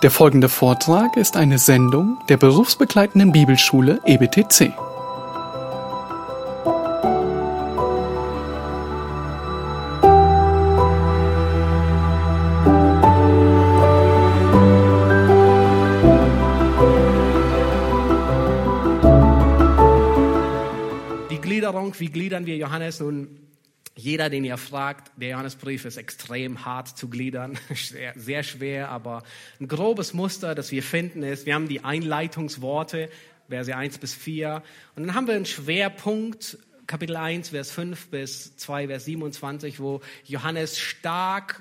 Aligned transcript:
Der 0.00 0.12
folgende 0.12 0.48
Vortrag 0.48 1.16
ist 1.16 1.36
eine 1.36 1.58
Sendung 1.58 2.18
der 2.28 2.36
berufsbegleitenden 2.36 3.32
Bibelschule 3.32 4.00
EBTC. 4.06 4.72
Die 21.28 21.40
Gliederung, 21.40 21.92
wie 21.98 22.06
gliedern 22.06 22.46
wir 22.46 22.56
Johannes? 22.56 23.00
Nun, 23.00 23.47
jeder, 23.98 24.30
den 24.30 24.44
ihr 24.44 24.58
fragt, 24.58 25.10
der 25.16 25.30
Johannesbrief 25.30 25.84
ist 25.84 25.96
extrem 25.96 26.64
hart 26.64 26.86
zu 26.86 27.08
gliedern, 27.08 27.58
sehr, 27.74 28.12
sehr 28.16 28.44
schwer, 28.44 28.90
aber 28.90 29.24
ein 29.60 29.66
grobes 29.66 30.14
Muster, 30.14 30.54
das 30.54 30.70
wir 30.70 30.84
finden, 30.84 31.24
ist, 31.24 31.46
wir 31.46 31.54
haben 31.54 31.66
die 31.66 31.82
Einleitungsworte, 31.82 33.10
Verse 33.48 33.74
1 33.74 33.98
bis 33.98 34.14
4, 34.14 34.62
und 34.94 35.04
dann 35.04 35.16
haben 35.16 35.26
wir 35.26 35.34
einen 35.34 35.46
Schwerpunkt, 35.46 36.58
Kapitel 36.86 37.16
1, 37.16 37.48
Vers 37.48 37.72
5 37.72 38.06
bis 38.08 38.56
2, 38.56 38.86
Vers 38.86 39.04
27, 39.04 39.80
wo 39.80 40.00
Johannes 40.24 40.78
stark 40.78 41.60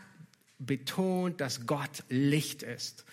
betont, 0.59 1.41
dass 1.41 1.65
Gott 1.65 2.03
Licht 2.07 2.61
ist. 2.61 3.03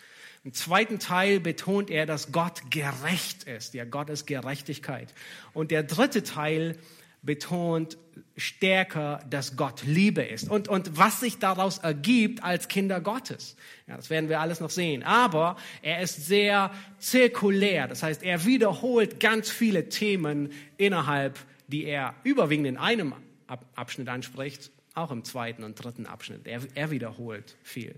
Im 0.44 0.52
zweiten 0.52 0.98
Teil 0.98 1.40
betont 1.40 1.88
er, 1.88 2.04
dass 2.04 2.30
Gott 2.30 2.70
gerecht 2.70 3.44
ist. 3.44 3.72
Ja, 3.72 3.86
Gott 3.86 4.10
ist 4.10 4.26
Gerechtigkeit. 4.26 5.14
Und 5.54 5.70
der 5.70 5.82
dritte 5.82 6.22
Teil 6.22 6.76
betont 7.22 7.96
stärker, 8.36 9.20
dass 9.30 9.56
Gott 9.56 9.84
Liebe 9.84 10.22
ist. 10.22 10.50
Und, 10.50 10.68
und 10.68 10.96
was 10.96 11.20
sich 11.20 11.38
daraus 11.38 11.78
ergibt 11.78 12.42
als 12.42 12.68
Kinder 12.68 13.00
Gottes. 13.00 13.56
Ja, 13.86 13.96
das 13.96 14.10
werden 14.10 14.28
wir 14.28 14.40
alles 14.40 14.60
noch 14.60 14.70
sehen. 14.70 15.02
Aber 15.04 15.56
er 15.82 16.00
ist 16.00 16.26
sehr 16.26 16.72
zirkulär. 16.98 17.86
Das 17.86 18.02
heißt, 18.02 18.22
er 18.22 18.44
wiederholt 18.44 19.20
ganz 19.20 19.50
viele 19.50 19.88
Themen 19.88 20.50
innerhalb, 20.76 21.38
die 21.68 21.84
er 21.84 22.14
überwiegend 22.24 22.66
in 22.66 22.76
einem 22.76 23.14
Ab- 23.46 23.66
Abschnitt 23.74 24.08
anspricht, 24.08 24.70
auch 24.94 25.10
im 25.10 25.22
zweiten 25.22 25.64
und 25.64 25.74
dritten 25.74 26.06
Abschnitt. 26.06 26.46
Er, 26.46 26.60
er 26.74 26.90
wiederholt 26.90 27.56
viel. 27.62 27.94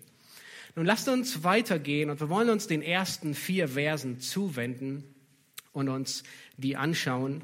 Nun 0.75 0.85
lasst 0.85 1.09
uns 1.09 1.45
weitergehen 1.45 2.11
und 2.11 2.21
wir 2.21 2.29
wollen 2.29 2.51
uns 2.51 2.67
den 2.67 2.83
ersten 2.83 3.35
vier 3.35 3.69
Versen 3.69 4.21
zuwenden 4.21 5.05
und 5.73 5.89
uns 5.89 6.25
die 6.59 6.77
anschauen. 6.77 7.43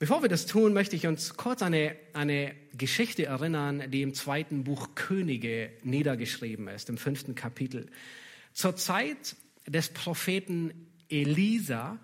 Bevor 0.00 0.22
wir 0.22 0.30
das 0.30 0.46
tun, 0.46 0.72
möchte 0.72 0.96
ich 0.96 1.06
uns 1.06 1.36
kurz 1.36 1.60
eine, 1.60 1.94
eine 2.14 2.54
Geschichte 2.72 3.26
erinnern, 3.26 3.90
die 3.90 4.00
im 4.00 4.14
zweiten 4.14 4.64
Buch 4.64 4.94
Könige 4.94 5.70
niedergeschrieben 5.82 6.68
ist, 6.68 6.88
im 6.88 6.96
fünften 6.96 7.34
Kapitel. 7.34 7.90
Zur 8.54 8.76
Zeit 8.76 9.36
des 9.66 9.90
Propheten 9.90 10.72
Elisa 11.10 11.98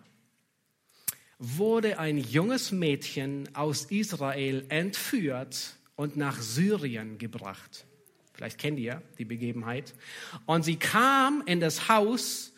wurde 1.39 1.99
ein 1.99 2.19
junges 2.19 2.71
Mädchen 2.71 3.49
aus 3.57 3.87
Israel 3.87 4.67
entführt 4.69 5.77
und 5.95 6.19
nach 6.19 6.39
Syrien 6.39 7.17
gebracht. 7.17 7.87
Vielleicht 8.35 8.59
kennt 8.59 8.79
ihr 8.79 9.01
die 9.17 9.25
Begebenheit. 9.25 9.95
Und 10.45 10.67
sie 10.67 10.77
kam 10.77 11.43
in 11.47 11.61
das 11.61 11.89
Haus 11.89 12.53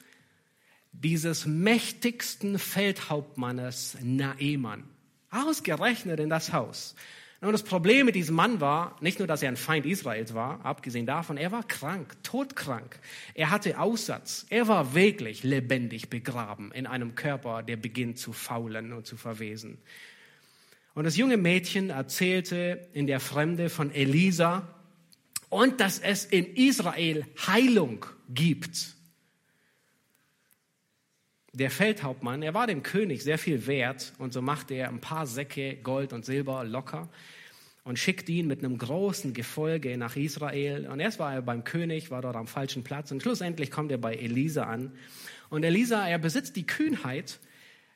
dieses 0.91 1.47
mächtigsten 1.47 2.59
Feldhauptmannes 2.59 3.99
Naeman. 4.03 4.98
Ausgerechnet 5.31 6.21
in 6.21 6.31
das 6.31 6.53
Haus. 6.53 6.95
Und 7.41 7.53
das 7.53 7.63
Problem 7.63 8.07
mit 8.07 8.17
diesem 8.17 8.35
Mann 8.35 8.61
war, 8.61 8.97
nicht 9.01 9.21
nur, 9.21 9.29
dass 9.29 9.43
er 9.43 9.49
ein 9.49 9.57
Feind 9.57 9.87
Israels 9.87 10.35
war, 10.35 10.65
abgesehen 10.65 11.07
davon, 11.07 11.37
er 11.37 11.53
war 11.53 11.63
krank, 11.63 12.17
todkrank. 12.25 12.99
Er 13.35 13.51
hatte 13.51 13.79
Aussatz. 13.79 14.45
Er 14.51 14.67
war 14.67 14.95
wirklich 14.95 15.45
lebendig 15.45 16.11
begraben 16.11 16.73
in 16.73 16.87
einem 16.89 17.15
Körper, 17.15 17.63
der 17.63 17.77
beginnt 17.77 18.19
zu 18.19 18.33
faulen 18.33 18.93
und 18.93 19.07
zu 19.07 19.17
verwesen. 19.17 19.79
Und 20.95 21.05
das 21.05 21.17
junge 21.17 21.37
Mädchen 21.37 21.91
erzählte 21.91 22.89
in 22.93 23.07
der 23.07 23.21
Fremde 23.21 23.71
von 23.71 23.93
Elisa 23.93 24.67
und 25.49 25.81
dass 25.81 26.01
es 26.01 26.25
in 26.25 26.55
Israel 26.57 27.25
Heilung 27.47 28.05
gibt. 28.29 28.97
Der 31.59 31.73
Feldhauptmann, 31.73 32.43
er 32.43 32.55
war 32.55 32.69
dem 32.69 32.85
König 32.85 33.25
sehr 33.25 33.37
viel 33.37 33.67
wert 33.67 34.13
und 34.19 34.33
so 34.33 34.41
machte 34.41 34.75
er 34.75 34.91
ein 34.91 35.01
paar 35.01 35.27
Säcke 35.27 35.75
Gold 35.83 36.13
und 36.13 36.25
Silber 36.25 36.63
locker 36.63 37.09
und 37.83 37.99
schickte 37.99 38.31
ihn 38.31 38.47
mit 38.47 38.61
einem 38.61 38.79
großen 38.79 39.35
Gefolge 39.35 39.99
nach 39.99 40.15
Israel. 40.15 40.87
Und 40.87 41.01
erst 41.01 41.19
war 41.19 41.35
er 41.35 41.43
beim 41.43 41.65
König, 41.65 42.13
war 42.13 42.23
dort 42.23 42.37
am 42.37 42.47
falschen 42.47 42.85
Platz 42.85 43.11
und 43.11 43.25
schlussendlich 43.25 43.73
kommt 43.73 43.91
er 43.91 43.99
bei 43.99 44.15
Elisa 44.15 44.63
an. 44.63 44.93
Und 45.51 45.65
Elisa, 45.65 46.07
er 46.07 46.19
besitzt 46.19 46.55
die 46.55 46.65
Kühnheit, 46.65 47.41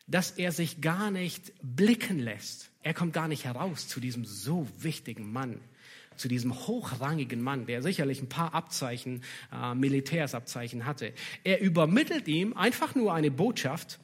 dass 0.09 0.33
er 0.33 0.51
sich 0.51 0.81
gar 0.81 1.13
nicht 1.13 1.53
blicken 1.63 2.19
lässt. 2.19 2.73
Er 2.83 2.95
kommt 2.95 3.13
gar 3.13 3.29
nicht 3.29 3.45
heraus 3.45 3.87
zu 3.87 4.01
diesem 4.01 4.25
so 4.25 4.67
wichtigen 4.81 5.33
Mann 5.33 5.61
zu 6.23 6.29
diesem 6.29 6.55
hochrangigen 6.55 7.43
Mann, 7.43 7.67
der 7.67 7.83
sicherlich 7.83 8.23
ein 8.23 8.29
paar 8.29 8.55
Abzeichen, 8.55 9.23
äh, 9.53 9.75
Militärsabzeichen 9.75 10.87
hatte. 10.87 11.13
Er 11.43 11.61
übermittelt 11.61 12.29
ihm 12.29 12.57
einfach 12.57 12.95
nur 12.95 13.13
eine 13.13 13.33
Botschaft 13.33 13.99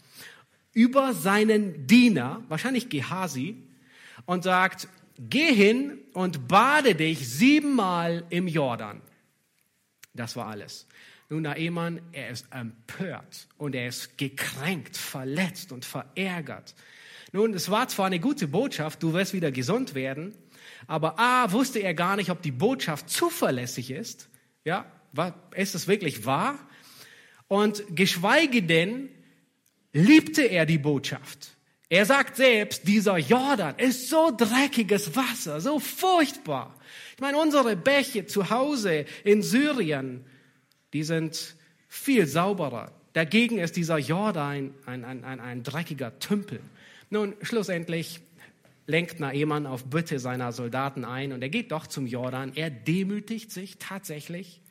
über 0.73 1.15
seinen 1.15 1.87
Diener, 1.87 2.43
wahrscheinlich 2.49 2.89
Gehasi, 2.89 3.63
und 4.27 4.43
sagt, 4.43 4.89
geh 5.19 5.55
hin 5.55 5.99
und 6.13 6.49
bade 6.49 6.97
dich 6.97 7.29
siebenmal 7.29 8.25
im 8.31 8.49
Jordan. 8.49 9.01
Das 10.13 10.35
war 10.35 10.49
alles. 10.49 10.89
Nun, 11.31 11.43
Naemann, 11.43 12.01
er 12.11 12.31
ist 12.31 12.47
empört 12.51 13.47
und 13.59 13.75
er 13.77 13.87
ist 13.87 14.19
gekränkt, 14.19 14.97
verletzt 14.97 15.71
und 15.71 15.85
verärgert. 15.85 16.75
Nun, 17.33 17.55
es 17.55 17.71
war 17.71 17.87
zwar 17.89 18.07
eine 18.07 18.19
gute 18.19 18.49
Botschaft, 18.49 19.03
du 19.03 19.13
wirst 19.13 19.35
wieder 19.35 19.53
gesund 19.53 19.95
werden, 19.95 20.35
aber 20.87 21.19
A, 21.19 21.53
wusste 21.53 21.81
er 21.81 21.95
gar 21.95 22.17
nicht, 22.17 22.31
ob 22.31 22.43
die 22.43 22.53
Botschaft 22.53 23.11
zuverlässig 23.11 23.91
ist. 23.91 24.29
Ja, 24.65 24.87
ist 25.55 25.75
es 25.75 25.89
wirklich 25.89 26.25
wahr? 26.25 26.59
Und 27.49 27.83
geschweige 27.97 28.63
denn, 28.63 29.09
liebte 29.93 30.43
er 30.43 30.67
die 30.67 30.79
Botschaft. 30.79 31.57
Er 31.89 32.05
sagt 32.05 32.37
selbst, 32.37 32.87
dieser 32.87 33.17
Jordan 33.17 33.75
ist 33.79 34.11
so 34.11 34.31
dreckiges 34.37 35.17
Wasser, 35.17 35.61
so 35.61 35.79
furchtbar. 35.79 36.75
Ich 37.15 37.21
meine, 37.21 37.39
unsere 37.39 37.77
Bäche 37.77 38.27
zu 38.27 38.51
Hause 38.51 39.07
in 39.25 39.43
Syrien, 39.43 40.27
die 40.93 41.03
sind 41.03 41.57
viel 41.89 42.27
sauberer. 42.27 42.93
Dagegen 43.15 43.59
ist 43.59 43.77
dieser 43.77 43.97
Jordan 43.97 44.75
ein, 44.85 45.05
ein, 45.05 45.25
ein, 45.25 45.41
ein 45.41 45.63
dreckiger 45.63 46.19
Tümpel. 46.19 46.61
Nun, 47.09 47.35
schlussendlich 47.41 48.21
lenkt 48.89 49.21
Naemann 49.21 49.67
auf 49.67 49.85
Bitte 49.85 50.19
seiner 50.19 50.51
Soldaten 50.51 51.05
ein 51.05 51.33
und 51.33 51.43
er 51.43 51.51
geht 51.51 51.73
doch 51.73 51.87
zum 51.87 52.07
Jordan. 52.07 52.53
Er 52.55 52.71
demütigt 52.71 53.53
sich 53.53 53.77
tatsächlich 53.79 54.63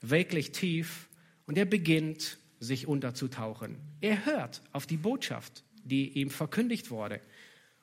wirklich 0.00 0.50
tief 0.50 1.08
und 1.46 1.56
er 1.56 1.64
beginnt 1.64 2.36
sich 2.58 2.88
unterzutauchen. 2.88 3.78
Er 4.00 4.26
hört 4.26 4.60
auf 4.72 4.86
die 4.86 4.96
Botschaft, 4.96 5.62
die 5.84 6.10
ihm 6.18 6.30
verkündigt 6.30 6.90
wurde. 6.90 7.20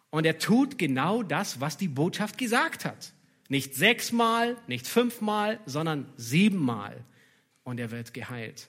Und 0.10 0.26
er 0.26 0.40
tut 0.40 0.78
genau 0.78 1.24
das, 1.24 1.62
was 1.62 1.78
die 1.78 1.88
Botschaft 1.88 2.38
gesagt 2.38 2.84
hat. 2.84 3.14
Nicht 3.48 3.76
sechsmal, 3.76 4.58
nicht 4.68 4.88
fünfmal, 4.88 5.60
sondern 5.66 6.12
siebenmal. 6.18 7.06
Und 7.64 7.80
er 7.80 7.92
wird 7.92 8.14
geheilt. 8.14 8.68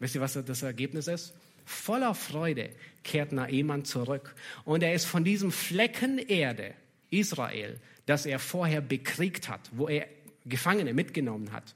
Wisst 0.00 0.16
ihr, 0.16 0.20
was 0.20 0.34
das 0.34 0.62
Ergebnis 0.62 1.08
ist? 1.08 1.34
Voller 1.64 2.14
Freude 2.14 2.70
kehrt 3.02 3.32
Naemann 3.32 3.84
zurück. 3.84 4.34
Und 4.64 4.82
er 4.82 4.94
ist 4.94 5.04
von 5.04 5.24
diesem 5.24 5.52
Flecken 5.52 6.18
Erde, 6.18 6.74
Israel, 7.10 7.80
das 8.06 8.26
er 8.26 8.38
vorher 8.38 8.80
bekriegt 8.80 9.48
hat, 9.48 9.70
wo 9.72 9.88
er 9.88 10.06
Gefangene 10.46 10.92
mitgenommen 10.92 11.52
hat. 11.52 11.74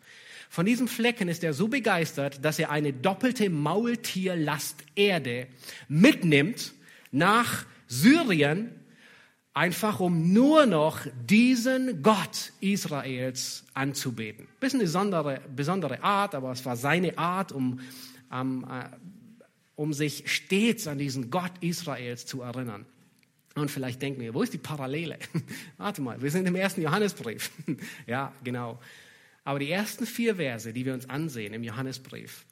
Von 0.51 0.67
diesem 0.67 0.89
Flecken 0.89 1.29
ist 1.29 1.45
er 1.45 1.53
so 1.53 1.69
begeistert, 1.69 2.45
dass 2.45 2.59
er 2.59 2.71
eine 2.71 2.93
doppelte 2.93 3.51
Maultierlast 3.51 4.83
Erde 4.95 5.47
mitnimmt 5.89 6.73
nach 7.11 7.67
Syrien, 7.87 8.71
einfach 9.53 10.01
um 10.01 10.33
nur 10.33 10.67
noch 10.67 11.01
diesen 11.25 12.03
Gott 12.03 12.53
Israels 12.61 13.65
anzubeten. 13.75 14.47
Bisschen 14.61 14.81
eine 14.81 14.87
besondere, 14.87 15.41
besondere 15.55 16.03
Art, 16.03 16.35
aber 16.35 16.53
es 16.53 16.65
war 16.65 16.77
seine 16.77 17.19
Art, 17.19 17.53
um 17.53 17.81
ähm, 18.33 18.65
um 19.79 19.93
sich 19.93 20.25
stets 20.27 20.89
an 20.89 20.99
diesen 20.99 21.31
Gott 21.31 21.53
Israels 21.61 22.27
zu 22.27 22.43
erinnern. 22.43 22.85
Und 23.55 23.71
vielleicht 23.71 24.03
denken 24.03 24.21
wir, 24.21 24.35
wo 24.35 24.43
ist 24.43 24.53
die 24.53 24.59
Parallele? 24.59 25.21
Warte 25.77 26.03
mal, 26.03 26.21
wir 26.21 26.33
sind 26.33 26.47
im 26.47 26.57
ersten 26.57 26.83
Johannesbrief. 26.83 27.53
ja, 28.07 28.33
genau. 28.43 28.81
Aber 29.45 29.61
die 29.61 29.71
ersten 29.71 30.05
vier 30.05 30.35
Verse, 30.35 30.73
die 30.73 30.85
wir 30.85 30.95
uns 30.95 31.09
ansehen 31.09 31.55
im 31.55 31.63
Johannesbrief, 31.63 32.45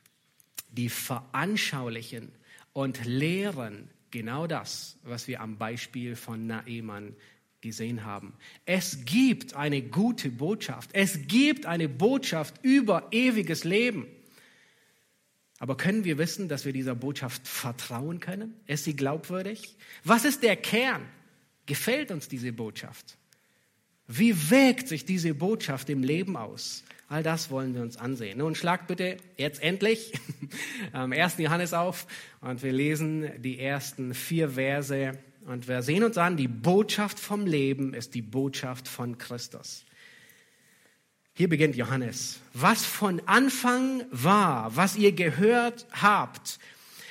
die 0.70 0.88
veranschaulichen 0.88 2.30
und 2.72 3.04
lehren 3.04 3.88
genau 4.12 4.46
das, 4.46 4.96
was 5.02 5.26
wir 5.26 5.40
am 5.40 5.58
Beispiel 5.58 6.14
von 6.14 6.46
Naemann 6.46 7.16
gesehen 7.60 8.04
haben. 8.04 8.34
Es 8.66 9.04
gibt 9.04 9.56
eine 9.56 9.82
gute 9.82 10.30
Botschaft. 10.30 10.90
Es 10.92 11.26
gibt 11.26 11.66
eine 11.66 11.88
Botschaft 11.88 12.54
über 12.62 13.08
ewiges 13.10 13.64
Leben. 13.64 14.06
Aber 15.58 15.76
können 15.76 16.04
wir 16.04 16.18
wissen, 16.18 16.48
dass 16.48 16.64
wir 16.64 16.72
dieser 16.72 16.94
Botschaft 16.94 17.48
vertrauen 17.48 18.20
können? 18.20 18.54
Ist 18.66 18.84
sie 18.84 18.94
glaubwürdig? 18.94 19.76
Was 20.04 20.24
ist 20.24 20.42
der 20.42 20.56
Kern? 20.56 21.02
Gefällt 21.64 22.10
uns 22.10 22.28
diese 22.28 22.52
Botschaft? 22.52 23.16
Wie 24.06 24.50
wirkt 24.50 24.88
sich 24.88 25.04
diese 25.04 25.34
Botschaft 25.34 25.88
im 25.90 26.02
Leben 26.02 26.36
aus? 26.36 26.84
All 27.08 27.22
das 27.22 27.50
wollen 27.50 27.74
wir 27.74 27.82
uns 27.82 27.96
ansehen. 27.96 28.38
Nun 28.38 28.54
schlag 28.54 28.86
bitte 28.86 29.16
jetzt 29.36 29.62
endlich 29.62 30.12
am 30.92 31.12
1. 31.12 31.38
Johannes 31.38 31.72
auf 31.72 32.06
und 32.40 32.62
wir 32.62 32.72
lesen 32.72 33.30
die 33.38 33.58
ersten 33.58 34.14
vier 34.14 34.50
Verse 34.50 35.12
und 35.46 35.68
wir 35.68 35.82
sehen 35.82 36.02
uns 36.02 36.18
an, 36.18 36.36
die 36.36 36.48
Botschaft 36.48 37.20
vom 37.20 37.46
Leben 37.46 37.94
ist 37.94 38.14
die 38.14 38.22
Botschaft 38.22 38.88
von 38.88 39.18
Christus. 39.18 39.84
Hier 41.38 41.50
beginnt 41.50 41.76
Johannes. 41.76 42.40
Was 42.54 42.86
von 42.86 43.20
Anfang 43.26 44.04
war, 44.10 44.74
was 44.74 44.96
ihr 44.96 45.12
gehört 45.12 45.86
habt, 45.92 46.58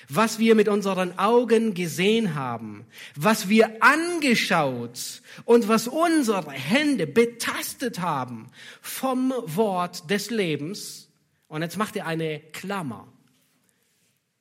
was 0.09 0.39
wir 0.39 0.55
mit 0.55 0.67
unseren 0.67 1.19
Augen 1.19 1.75
gesehen 1.75 2.33
haben, 2.33 2.87
was 3.15 3.49
wir 3.49 3.83
angeschaut 3.83 5.21
und 5.43 5.67
was 5.67 5.87
unsere 5.87 6.49
Hände 6.49 7.05
betastet 7.05 7.99
haben 7.99 8.49
vom 8.81 9.31
Wort 9.45 10.09
des 10.09 10.31
Lebens. 10.31 11.07
Und 11.47 11.61
jetzt 11.61 11.77
macht 11.77 11.95
er 11.95 12.07
eine 12.07 12.39
Klammer 12.51 13.07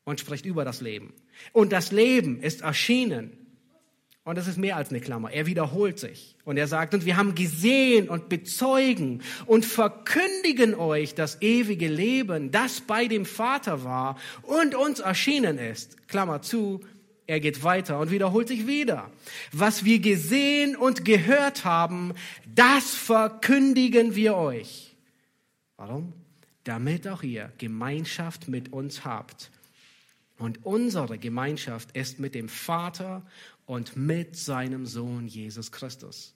und 0.04 0.18
spricht 0.18 0.46
über 0.46 0.64
das 0.64 0.80
Leben. 0.80 1.12
Und 1.52 1.72
das 1.72 1.92
Leben 1.92 2.40
ist 2.40 2.62
erschienen 2.62 3.43
und 4.24 4.38
das 4.38 4.46
ist 4.46 4.56
mehr 4.56 4.76
als 4.76 4.88
eine 4.88 5.00
Klammer. 5.00 5.30
Er 5.30 5.44
wiederholt 5.44 5.98
sich. 5.98 6.34
Und 6.44 6.56
er 6.56 6.66
sagt, 6.66 6.94
und 6.94 7.04
wir 7.04 7.18
haben 7.18 7.34
gesehen 7.34 8.08
und 8.08 8.30
bezeugen 8.30 9.22
und 9.44 9.66
verkündigen 9.66 10.74
euch 10.74 11.14
das 11.14 11.42
ewige 11.42 11.88
Leben, 11.88 12.50
das 12.50 12.80
bei 12.80 13.06
dem 13.06 13.26
Vater 13.26 13.84
war 13.84 14.18
und 14.42 14.74
uns 14.74 15.00
erschienen 15.00 15.58
ist. 15.58 16.08
Klammer 16.08 16.40
zu, 16.40 16.80
er 17.26 17.40
geht 17.40 17.64
weiter 17.64 17.98
und 17.98 18.10
wiederholt 18.10 18.48
sich 18.48 18.66
wieder. 18.66 19.10
Was 19.52 19.84
wir 19.84 19.98
gesehen 19.98 20.74
und 20.74 21.04
gehört 21.04 21.66
haben, 21.66 22.14
das 22.54 22.94
verkündigen 22.94 24.14
wir 24.14 24.36
euch. 24.36 24.96
Warum? 25.76 26.14
Damit 26.64 27.06
auch 27.08 27.22
ihr 27.22 27.52
Gemeinschaft 27.58 28.48
mit 28.48 28.72
uns 28.72 29.04
habt. 29.04 29.50
Und 30.38 30.64
unsere 30.64 31.18
Gemeinschaft 31.18 31.96
ist 31.96 32.18
mit 32.18 32.34
dem 32.34 32.48
Vater 32.48 33.22
und 33.66 33.96
mit 33.96 34.36
seinem 34.36 34.86
Sohn 34.86 35.26
Jesus 35.26 35.72
Christus. 35.72 36.34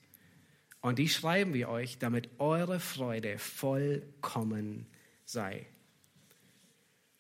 Und 0.81 0.99
die 0.99 1.09
schreiben 1.09 1.55
wir 1.55 1.69
euch, 1.69 1.99
damit 1.99 2.29
eure 2.39 2.81
Freude 2.81 3.39
vollkommen 3.39 4.87
sei. 5.25 5.67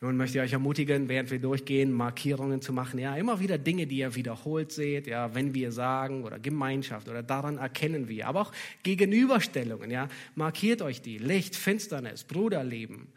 Nun 0.00 0.16
möchte 0.16 0.38
ich 0.38 0.44
euch 0.44 0.52
ermutigen, 0.52 1.08
während 1.08 1.32
wir 1.32 1.40
durchgehen, 1.40 1.90
Markierungen 1.90 2.62
zu 2.62 2.72
machen. 2.72 3.00
Ja, 3.00 3.16
immer 3.16 3.40
wieder 3.40 3.58
Dinge, 3.58 3.88
die 3.88 3.98
ihr 3.98 4.14
wiederholt 4.14 4.70
seht. 4.70 5.08
Ja, 5.08 5.34
wenn 5.34 5.54
wir 5.54 5.72
sagen 5.72 6.22
oder 6.22 6.38
Gemeinschaft 6.38 7.08
oder 7.08 7.24
daran 7.24 7.58
erkennen 7.58 8.08
wir. 8.08 8.28
Aber 8.28 8.42
auch 8.42 8.52
Gegenüberstellungen. 8.84 9.90
Ja, 9.90 10.06
markiert 10.36 10.82
euch 10.82 11.02
die. 11.02 11.18
Licht, 11.18 11.56
Finsternis, 11.56 12.22
Bruderleben. 12.22 13.08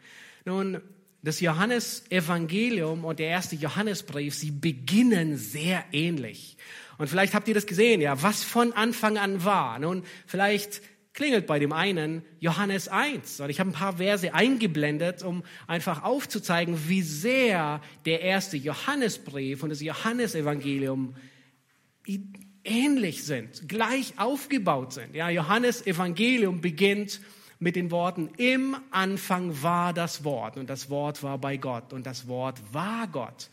Nun, 0.44 0.80
das 1.22 1.40
Johannesevangelium 1.40 3.04
und 3.04 3.18
der 3.18 3.28
erste 3.28 3.56
Johannesbrief, 3.56 4.34
sie 4.34 4.50
beginnen 4.50 5.36
sehr 5.36 5.84
ähnlich. 5.92 6.56
Und 6.98 7.08
vielleicht 7.08 7.34
habt 7.34 7.48
ihr 7.48 7.54
das 7.54 7.66
gesehen, 7.66 8.00
ja, 8.00 8.22
was 8.22 8.42
von 8.42 8.72
Anfang 8.72 9.18
an 9.18 9.44
war. 9.44 9.78
Nun, 9.78 10.02
vielleicht 10.26 10.82
klingelt 11.14 11.46
bei 11.46 11.58
dem 11.58 11.72
einen 11.72 12.22
Johannes 12.40 12.88
1. 12.88 13.40
Und 13.40 13.50
ich 13.50 13.60
habe 13.60 13.70
ein 13.70 13.74
paar 13.74 13.98
Verse 13.98 14.34
eingeblendet, 14.34 15.22
um 15.22 15.44
einfach 15.66 16.02
aufzuzeigen, 16.02 16.88
wie 16.88 17.02
sehr 17.02 17.80
der 18.04 18.22
erste 18.22 18.56
Johannesbrief 18.56 19.62
und 19.62 19.70
das 19.70 19.80
Johannesevangelium 19.80 21.14
ähnlich 22.64 23.24
sind, 23.24 23.68
gleich 23.68 24.14
aufgebaut 24.16 24.92
sind. 24.92 25.14
Ja, 25.14 25.28
Johannes 25.30 25.86
Evangelium 25.86 26.60
beginnt 26.60 27.20
mit 27.62 27.76
den 27.76 27.92
Worten, 27.92 28.28
im 28.38 28.76
Anfang 28.90 29.62
war 29.62 29.92
das 29.92 30.24
Wort 30.24 30.56
und 30.56 30.68
das 30.68 30.90
Wort 30.90 31.22
war 31.22 31.38
bei 31.38 31.56
Gott 31.56 31.92
und 31.92 32.06
das 32.06 32.26
Wort 32.26 32.60
war 32.72 33.06
Gott. 33.06 33.50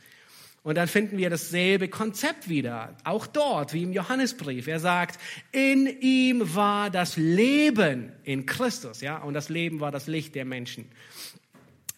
Und 0.63 0.75
dann 0.75 0.87
finden 0.87 1.19
wir 1.19 1.29
dasselbe 1.29 1.89
Konzept 1.89 2.49
wieder, 2.49 2.97
auch 3.03 3.27
dort 3.27 3.71
wie 3.71 3.83
im 3.83 3.93
Johannesbrief. 3.93 4.67
Er 4.67 4.79
sagt, 4.79 5.19
in 5.51 5.85
ihm 6.01 6.55
war 6.55 6.89
das 6.89 7.17
Leben 7.17 8.11
in 8.23 8.47
Christus, 8.47 9.01
ja, 9.01 9.19
und 9.19 9.35
das 9.35 9.49
Leben 9.49 9.79
war 9.79 9.91
das 9.91 10.07
Licht 10.07 10.33
der 10.33 10.43
Menschen. 10.43 10.85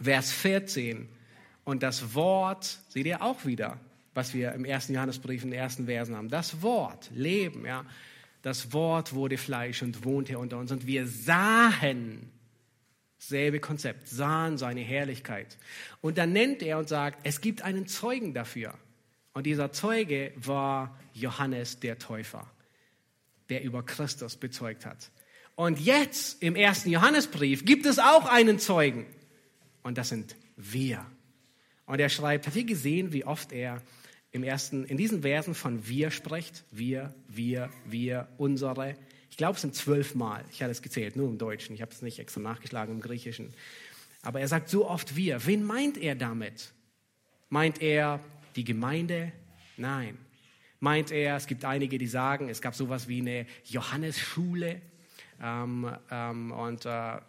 Vers 0.01 0.33
14. 0.33 1.07
Und 1.63 1.81
das 1.81 2.13
Wort, 2.13 2.79
seht 2.89 3.05
ihr 3.05 3.21
auch 3.21 3.45
wieder, 3.45 3.79
was 4.13 4.33
wir 4.33 4.51
im 4.51 4.65
ersten 4.65 4.93
Johannesbrief 4.93 5.43
in 5.43 5.51
den 5.51 5.59
ersten 5.59 5.85
Versen 5.85 6.17
haben. 6.17 6.29
Das 6.29 6.61
Wort, 6.61 7.09
Leben, 7.13 7.65
ja. 7.65 7.85
Das 8.41 8.73
Wort 8.73 9.13
wurde 9.13 9.37
Fleisch 9.37 9.81
und 9.81 10.03
wohnte 10.03 10.39
unter 10.39 10.57
uns 10.57 10.71
und 10.71 10.87
wir 10.87 11.07
sahen 11.07 12.31
Selbe 13.23 13.59
Konzept, 13.59 14.07
sahen 14.07 14.57
seine 14.57 14.81
Herrlichkeit. 14.81 15.59
Und 16.01 16.17
dann 16.17 16.33
nennt 16.33 16.63
er 16.63 16.79
und 16.79 16.89
sagt, 16.89 17.19
es 17.23 17.39
gibt 17.39 17.61
einen 17.61 17.85
Zeugen 17.85 18.33
dafür. 18.33 18.73
Und 19.33 19.45
dieser 19.45 19.71
Zeuge 19.71 20.31
war 20.35 20.99
Johannes 21.13 21.79
der 21.79 21.99
Täufer, 21.99 22.49
der 23.49 23.63
über 23.63 23.83
Christus 23.83 24.37
bezeugt 24.37 24.87
hat. 24.87 25.11
Und 25.55 25.79
jetzt 25.79 26.41
im 26.41 26.55
ersten 26.55 26.89
Johannesbrief 26.89 27.63
gibt 27.63 27.85
es 27.85 27.99
auch 27.99 28.25
einen 28.25 28.57
Zeugen. 28.57 29.05
Und 29.83 29.99
das 29.99 30.09
sind 30.09 30.35
wir. 30.55 31.05
Und 31.85 31.99
er 31.99 32.09
schreibt, 32.09 32.47
habt 32.47 32.55
ihr 32.55 32.63
gesehen, 32.63 33.13
wie 33.13 33.23
oft 33.23 33.51
er 33.51 33.83
im 34.31 34.43
ersten, 34.43 34.85
in 34.85 34.97
diesen 34.97 35.21
Versen 35.21 35.53
von 35.53 35.87
wir 35.87 36.11
spricht? 36.11 36.63
Wir, 36.71 37.13
wir, 37.27 37.69
wir, 37.85 38.27
unsere. 38.37 38.95
Ich 39.29 39.37
glaube, 39.37 39.55
es 39.55 39.61
sind 39.61 39.75
zwölf 39.75 40.15
Mal. 40.15 40.43
Ich 40.51 40.61
hatte 40.61 40.71
es 40.71 40.81
gezählt, 40.81 41.15
nur 41.15 41.27
im 41.27 41.37
Deutschen. 41.37 41.75
Ich 41.75 41.81
habe 41.81 41.91
es 41.91 42.01
nicht 42.01 42.19
extra 42.19 42.39
nachgeschlagen 42.41 42.95
im 42.95 43.01
Griechischen. 43.01 43.53
Aber 44.21 44.39
er 44.39 44.47
sagt 44.47 44.69
so 44.69 44.87
oft 44.87 45.15
wir. 45.15 45.45
Wen 45.45 45.63
meint 45.63 45.97
er 45.97 46.15
damit? 46.15 46.71
Meint 47.49 47.81
er 47.81 48.19
die 48.55 48.63
Gemeinde? 48.63 49.31
Nein. 49.77 50.17
Meint 50.79 51.11
er, 51.11 51.35
es 51.35 51.47
gibt 51.47 51.65
einige, 51.65 51.97
die 51.97 52.07
sagen, 52.07 52.49
es 52.49 52.61
gab 52.61 52.75
sowas 52.75 53.07
wie 53.07 53.19
eine 53.19 53.45
Johannesschule. 53.65 54.81
Ähm, 55.41 55.91
ähm, 56.09 56.51
und 56.51 56.85
äh, 56.85 57.15
äh 57.15 57.19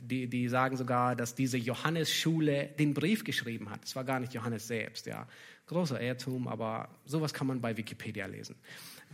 die, 0.00 0.26
die 0.28 0.48
sagen 0.48 0.76
sogar, 0.76 1.16
dass 1.16 1.34
diese 1.34 1.56
Johannesschule 1.58 2.68
den 2.78 2.94
Brief 2.94 3.24
geschrieben 3.24 3.70
hat. 3.70 3.84
Es 3.84 3.96
war 3.96 4.04
gar 4.04 4.20
nicht 4.20 4.34
Johannes 4.34 4.66
selbst. 4.66 5.06
Ja. 5.06 5.26
Großer 5.66 6.00
Irrtum, 6.00 6.46
aber 6.46 6.88
sowas 7.04 7.32
kann 7.32 7.46
man 7.46 7.60
bei 7.60 7.76
Wikipedia 7.76 8.26
lesen 8.26 8.56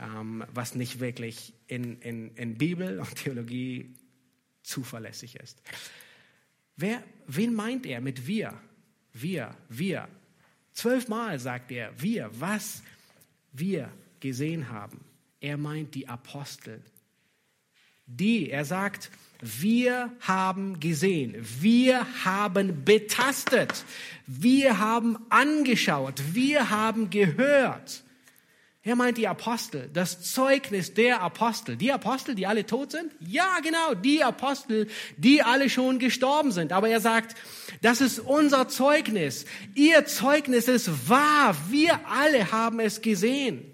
ähm, 0.01 0.45
was 0.53 0.75
nicht 0.75 1.01
wirklich 1.01 1.53
in, 1.67 2.01
in, 2.01 2.35
in 2.37 2.57
Bibel 2.57 3.01
und 3.01 3.15
Theologie 3.17 3.95
zuverlässig 4.63 5.37
ist. 5.37 5.63
Wer, 6.77 7.03
wen 7.27 7.55
meint 7.55 7.87
er 7.87 8.01
mit 8.01 8.27
wir? 8.27 8.59
Wir, 9.13 9.55
wir. 9.69 10.09
Zwölfmal 10.73 11.39
sagt 11.39 11.73
er 11.73 12.01
wir, 12.01 12.31
was 12.33 12.83
wir 13.53 13.91
gesehen 14.21 14.69
haben. 14.71 15.05
Er 15.41 15.57
meint 15.57 15.95
die 15.95 16.09
Apostel. 16.09 16.83
Die, 18.07 18.51
er 18.51 18.65
sagt, 18.65 19.11
wir 19.41 20.13
haben 20.21 20.81
gesehen, 20.81 21.37
wir 21.61 22.07
haben 22.25 22.85
betastet, 22.85 23.85
wir 24.27 24.79
haben 24.79 25.19
angeschaut, 25.31 26.23
wir 26.33 26.71
haben 26.71 27.11
gehört. 27.11 28.03
Er 28.83 28.97
meint 28.97 29.19
die 29.19 29.29
Apostel, 29.29 29.91
das 29.93 30.23
Zeugnis 30.33 30.95
der 30.95 31.21
Apostel. 31.21 31.77
Die 31.77 31.93
Apostel, 31.93 32.35
die 32.35 32.47
alle 32.47 32.65
tot 32.65 32.93
sind? 32.93 33.13
Ja, 33.21 33.59
genau, 33.63 33.95
die 33.95 34.25
Apostel, 34.25 34.89
die 35.19 35.43
alle 35.43 35.69
schon 35.69 35.99
gestorben 35.99 36.51
sind. 36.51 36.73
Aber 36.73 36.89
er 36.89 37.01
sagt, 37.01 37.37
das 37.83 38.01
ist 38.01 38.21
unser 38.21 38.69
Zeugnis. 38.69 39.45
Ihr 39.75 40.07
Zeugnis 40.07 40.67
ist 40.67 41.11
wahr. 41.11 41.55
Wir 41.69 42.01
alle 42.09 42.53
haben 42.53 42.81
es 42.81 43.03
gesehen. 43.03 43.71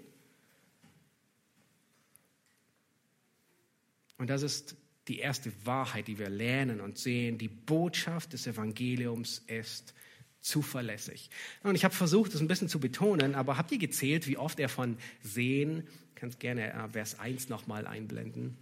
Und 4.17 4.29
das 4.29 4.41
ist 4.41 4.75
die 5.07 5.19
erste 5.19 5.51
Wahrheit, 5.63 6.07
die 6.07 6.19
wir 6.19 6.29
lernen 6.29 6.81
und 6.81 6.97
sehen. 6.97 7.37
Die 7.37 7.47
Botschaft 7.47 8.33
des 8.33 8.47
Evangeliums 8.47 9.43
ist 9.47 9.93
zuverlässig. 10.41 11.29
Und 11.63 11.75
ich 11.75 11.83
habe 11.83 11.93
versucht, 11.93 12.33
das 12.33 12.41
ein 12.41 12.47
bisschen 12.47 12.69
zu 12.69 12.79
betonen, 12.79 13.35
aber 13.35 13.57
habt 13.57 13.71
ihr 13.71 13.77
gezählt, 13.77 14.27
wie 14.27 14.37
oft 14.37 14.59
er 14.59 14.69
von 14.69 14.97
sehen, 15.21 15.87
kannst 16.15 16.39
gerne 16.39 16.73
äh, 16.73 16.89
Vers 16.89 17.19
1 17.19 17.49
nochmal 17.49 17.85
einblenden, 17.87 18.57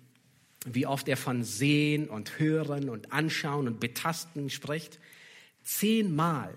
wie 0.65 0.87
oft 0.87 1.07
er 1.07 1.17
von 1.17 1.43
sehen 1.43 2.09
und 2.09 2.39
hören 2.39 2.89
und 2.89 3.11
anschauen 3.11 3.67
und 3.67 3.79
betasten 3.79 4.49
spricht? 4.49 4.99
Zehnmal. 5.63 6.55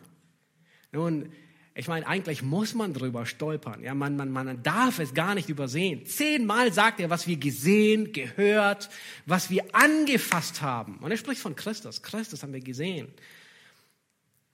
Nun, 0.92 1.30
ich 1.78 1.86
meine, 1.86 2.08
eigentlich 2.08 2.42
muss 2.42 2.74
man 2.74 2.92
drüber 2.92 3.24
stolpern. 3.24 3.84
Ja, 3.84 3.94
man, 3.94 4.16
man, 4.16 4.32
man 4.32 4.64
darf 4.64 4.98
es 4.98 5.14
gar 5.14 5.36
nicht 5.36 5.48
übersehen. 5.48 6.04
Zehnmal 6.06 6.72
sagt 6.72 6.98
er, 6.98 7.08
was 7.08 7.28
wir 7.28 7.36
gesehen, 7.36 8.12
gehört, 8.12 8.90
was 9.26 9.48
wir 9.48 9.64
angefasst 9.72 10.60
haben. 10.60 10.96
Und 10.96 11.12
er 11.12 11.16
spricht 11.16 11.40
von 11.40 11.54
Christus. 11.54 12.02
Christus 12.02 12.42
haben 12.42 12.52
wir 12.52 12.62
gesehen. 12.62 13.06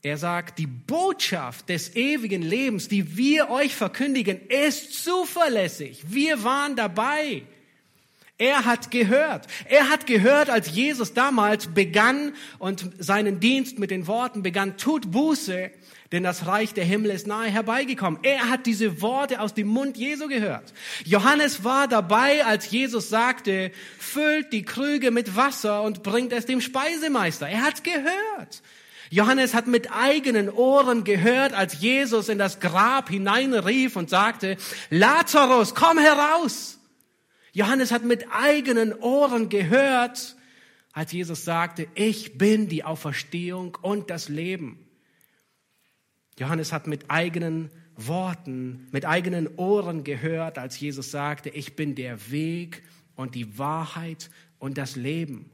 Er 0.02 0.18
sagt, 0.18 0.58
die 0.58 0.66
Botschaft 0.66 1.70
des 1.70 1.96
ewigen 1.96 2.42
Lebens, 2.42 2.88
die 2.88 3.16
wir 3.16 3.48
euch 3.48 3.74
verkündigen, 3.74 4.38
ist 4.48 5.02
zuverlässig. 5.02 6.04
Wir 6.06 6.44
waren 6.44 6.76
dabei. 6.76 7.44
Er 8.36 8.66
hat 8.66 8.90
gehört. 8.90 9.46
Er 9.64 9.88
hat 9.88 10.06
gehört, 10.06 10.50
als 10.50 10.74
Jesus 10.74 11.14
damals 11.14 11.68
begann 11.68 12.34
und 12.58 12.90
seinen 12.98 13.40
Dienst 13.40 13.78
mit 13.78 13.90
den 13.90 14.06
Worten 14.08 14.42
begann, 14.42 14.76
tut 14.76 15.10
Buße, 15.10 15.70
denn 16.14 16.22
das 16.22 16.46
Reich 16.46 16.72
der 16.72 16.84
Himmel 16.84 17.10
ist 17.10 17.26
nahe 17.26 17.50
herbeigekommen. 17.50 18.20
Er 18.22 18.48
hat 18.48 18.66
diese 18.66 19.02
Worte 19.02 19.40
aus 19.40 19.52
dem 19.52 19.66
Mund 19.66 19.96
Jesu 19.96 20.28
gehört. 20.28 20.72
Johannes 21.04 21.64
war 21.64 21.88
dabei, 21.88 22.44
als 22.44 22.70
Jesus 22.70 23.08
sagte, 23.08 23.72
füllt 23.98 24.52
die 24.52 24.64
Krüge 24.64 25.10
mit 25.10 25.34
Wasser 25.34 25.82
und 25.82 26.04
bringt 26.04 26.32
es 26.32 26.46
dem 26.46 26.60
Speisemeister. 26.60 27.48
Er 27.48 27.62
hat 27.62 27.82
gehört. 27.82 28.62
Johannes 29.10 29.54
hat 29.54 29.66
mit 29.66 29.90
eigenen 29.92 30.50
Ohren 30.50 31.02
gehört, 31.02 31.52
als 31.52 31.80
Jesus 31.80 32.28
in 32.28 32.38
das 32.38 32.60
Grab 32.60 33.08
hineinrief 33.08 33.96
und 33.96 34.08
sagte, 34.08 34.56
Lazarus, 34.90 35.74
komm 35.74 35.98
heraus. 35.98 36.78
Johannes 37.50 37.90
hat 37.90 38.04
mit 38.04 38.26
eigenen 38.30 38.94
Ohren 38.94 39.48
gehört, 39.48 40.36
als 40.92 41.10
Jesus 41.10 41.44
sagte, 41.44 41.88
ich 41.96 42.38
bin 42.38 42.68
die 42.68 42.84
Auferstehung 42.84 43.76
und 43.82 44.10
das 44.10 44.28
Leben. 44.28 44.83
Johannes 46.38 46.72
hat 46.72 46.86
mit 46.86 47.10
eigenen 47.10 47.70
Worten, 47.96 48.88
mit 48.90 49.04
eigenen 49.04 49.48
Ohren 49.56 50.04
gehört, 50.04 50.58
als 50.58 50.78
Jesus 50.80 51.10
sagte, 51.10 51.48
ich 51.48 51.76
bin 51.76 51.94
der 51.94 52.30
Weg 52.30 52.82
und 53.14 53.34
die 53.34 53.58
Wahrheit 53.58 54.30
und 54.58 54.78
das 54.78 54.96
Leben. 54.96 55.50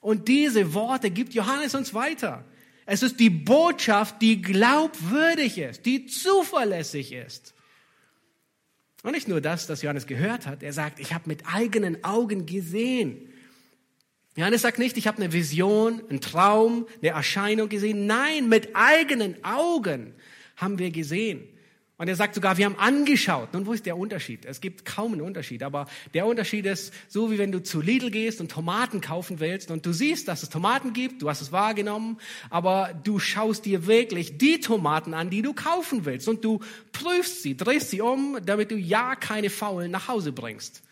Und 0.00 0.28
diese 0.28 0.74
Worte 0.74 1.10
gibt 1.10 1.34
Johannes 1.34 1.74
uns 1.74 1.94
weiter. 1.94 2.44
Es 2.86 3.02
ist 3.02 3.20
die 3.20 3.30
Botschaft, 3.30 4.20
die 4.20 4.42
glaubwürdig 4.42 5.58
ist, 5.58 5.86
die 5.86 6.06
zuverlässig 6.06 7.12
ist. 7.12 7.54
Und 9.02 9.12
nicht 9.12 9.28
nur 9.28 9.40
das, 9.40 9.66
dass 9.66 9.82
Johannes 9.82 10.06
gehört 10.06 10.46
hat, 10.46 10.62
er 10.62 10.72
sagt, 10.72 10.98
ich 10.98 11.14
habe 11.14 11.28
mit 11.28 11.44
eigenen 11.46 12.04
Augen 12.04 12.46
gesehen. 12.46 13.30
Johannes 14.36 14.62
sagt 14.62 14.78
nicht, 14.78 14.96
ich 14.96 15.06
habe 15.06 15.18
eine 15.18 15.32
Vision, 15.32 16.02
einen 16.08 16.20
Traum, 16.20 16.86
eine 17.00 17.12
Erscheinung 17.12 17.68
gesehen. 17.68 18.06
Nein, 18.06 18.48
mit 18.48 18.70
eigenen 18.74 19.42
Augen 19.44 20.14
haben 20.56 20.78
wir 20.78 20.90
gesehen. 20.90 21.48
Und 21.96 22.08
er 22.08 22.16
sagt 22.16 22.34
sogar, 22.34 22.58
wir 22.58 22.64
haben 22.64 22.76
angeschaut. 22.76 23.54
Nun, 23.54 23.66
wo 23.66 23.72
ist 23.72 23.86
der 23.86 23.96
Unterschied? 23.96 24.44
Es 24.44 24.60
gibt 24.60 24.84
kaum 24.84 25.12
einen 25.12 25.20
Unterschied, 25.20 25.62
aber 25.62 25.86
der 26.12 26.26
Unterschied 26.26 26.66
ist, 26.66 26.92
so 27.06 27.30
wie 27.30 27.38
wenn 27.38 27.52
du 27.52 27.62
zu 27.62 27.80
Lidl 27.80 28.10
gehst 28.10 28.40
und 28.40 28.50
Tomaten 28.50 29.00
kaufen 29.00 29.38
willst 29.38 29.70
und 29.70 29.86
du 29.86 29.92
siehst, 29.92 30.26
dass 30.26 30.42
es 30.42 30.48
Tomaten 30.50 30.92
gibt, 30.92 31.22
du 31.22 31.30
hast 31.30 31.40
es 31.40 31.52
wahrgenommen, 31.52 32.18
aber 32.50 32.92
du 33.04 33.20
schaust 33.20 33.64
dir 33.64 33.86
wirklich 33.86 34.38
die 34.38 34.58
Tomaten 34.58 35.14
an, 35.14 35.30
die 35.30 35.42
du 35.42 35.52
kaufen 35.52 36.04
willst 36.04 36.26
und 36.26 36.44
du 36.44 36.58
prüfst 36.90 37.44
sie, 37.44 37.56
drehst 37.56 37.90
sie 37.90 38.00
um, 38.00 38.38
damit 38.44 38.72
du 38.72 38.76
ja 38.76 39.14
keine 39.14 39.48
Faulen 39.48 39.92
nach 39.92 40.08
Hause 40.08 40.32
bringst. 40.32 40.82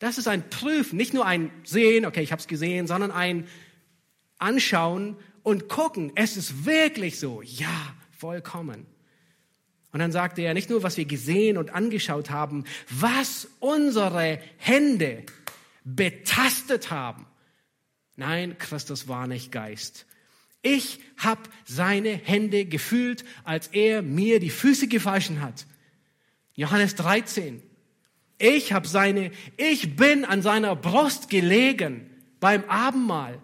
Das 0.00 0.18
ist 0.18 0.26
ein 0.26 0.48
Prüfen, 0.48 0.96
nicht 0.96 1.14
nur 1.14 1.26
ein 1.26 1.52
Sehen, 1.62 2.06
okay, 2.06 2.22
ich 2.22 2.32
habe 2.32 2.40
es 2.40 2.48
gesehen, 2.48 2.86
sondern 2.86 3.10
ein 3.10 3.46
Anschauen 4.38 5.16
und 5.42 5.68
gucken, 5.68 6.10
es 6.14 6.36
ist 6.36 6.64
wirklich 6.64 7.20
so, 7.20 7.42
ja, 7.42 7.94
vollkommen. 8.18 8.86
Und 9.92 10.00
dann 10.00 10.10
sagte 10.10 10.40
er 10.40 10.54
nicht 10.54 10.70
nur, 10.70 10.82
was 10.82 10.96
wir 10.96 11.04
gesehen 11.04 11.58
und 11.58 11.74
angeschaut 11.74 12.30
haben, 12.30 12.64
was 12.88 13.48
unsere 13.58 14.40
Hände 14.56 15.24
betastet 15.84 16.90
haben. 16.90 17.26
Nein, 18.16 18.56
Christus 18.56 19.06
war 19.06 19.26
nicht 19.26 19.52
Geist. 19.52 20.06
Ich 20.62 21.00
habe 21.18 21.42
seine 21.66 22.10
Hände 22.10 22.64
gefühlt, 22.64 23.24
als 23.44 23.68
er 23.68 24.00
mir 24.00 24.40
die 24.40 24.50
Füße 24.50 24.88
gewaschen 24.88 25.42
hat. 25.42 25.66
Johannes 26.54 26.94
13. 26.94 27.62
Ich 28.42 28.72
habe 28.72 28.88
seine, 28.88 29.32
ich 29.58 29.96
bin 29.96 30.24
an 30.24 30.40
seiner 30.40 30.74
Brust 30.74 31.28
gelegen 31.28 32.08
beim 32.40 32.64
Abendmahl. 32.64 33.38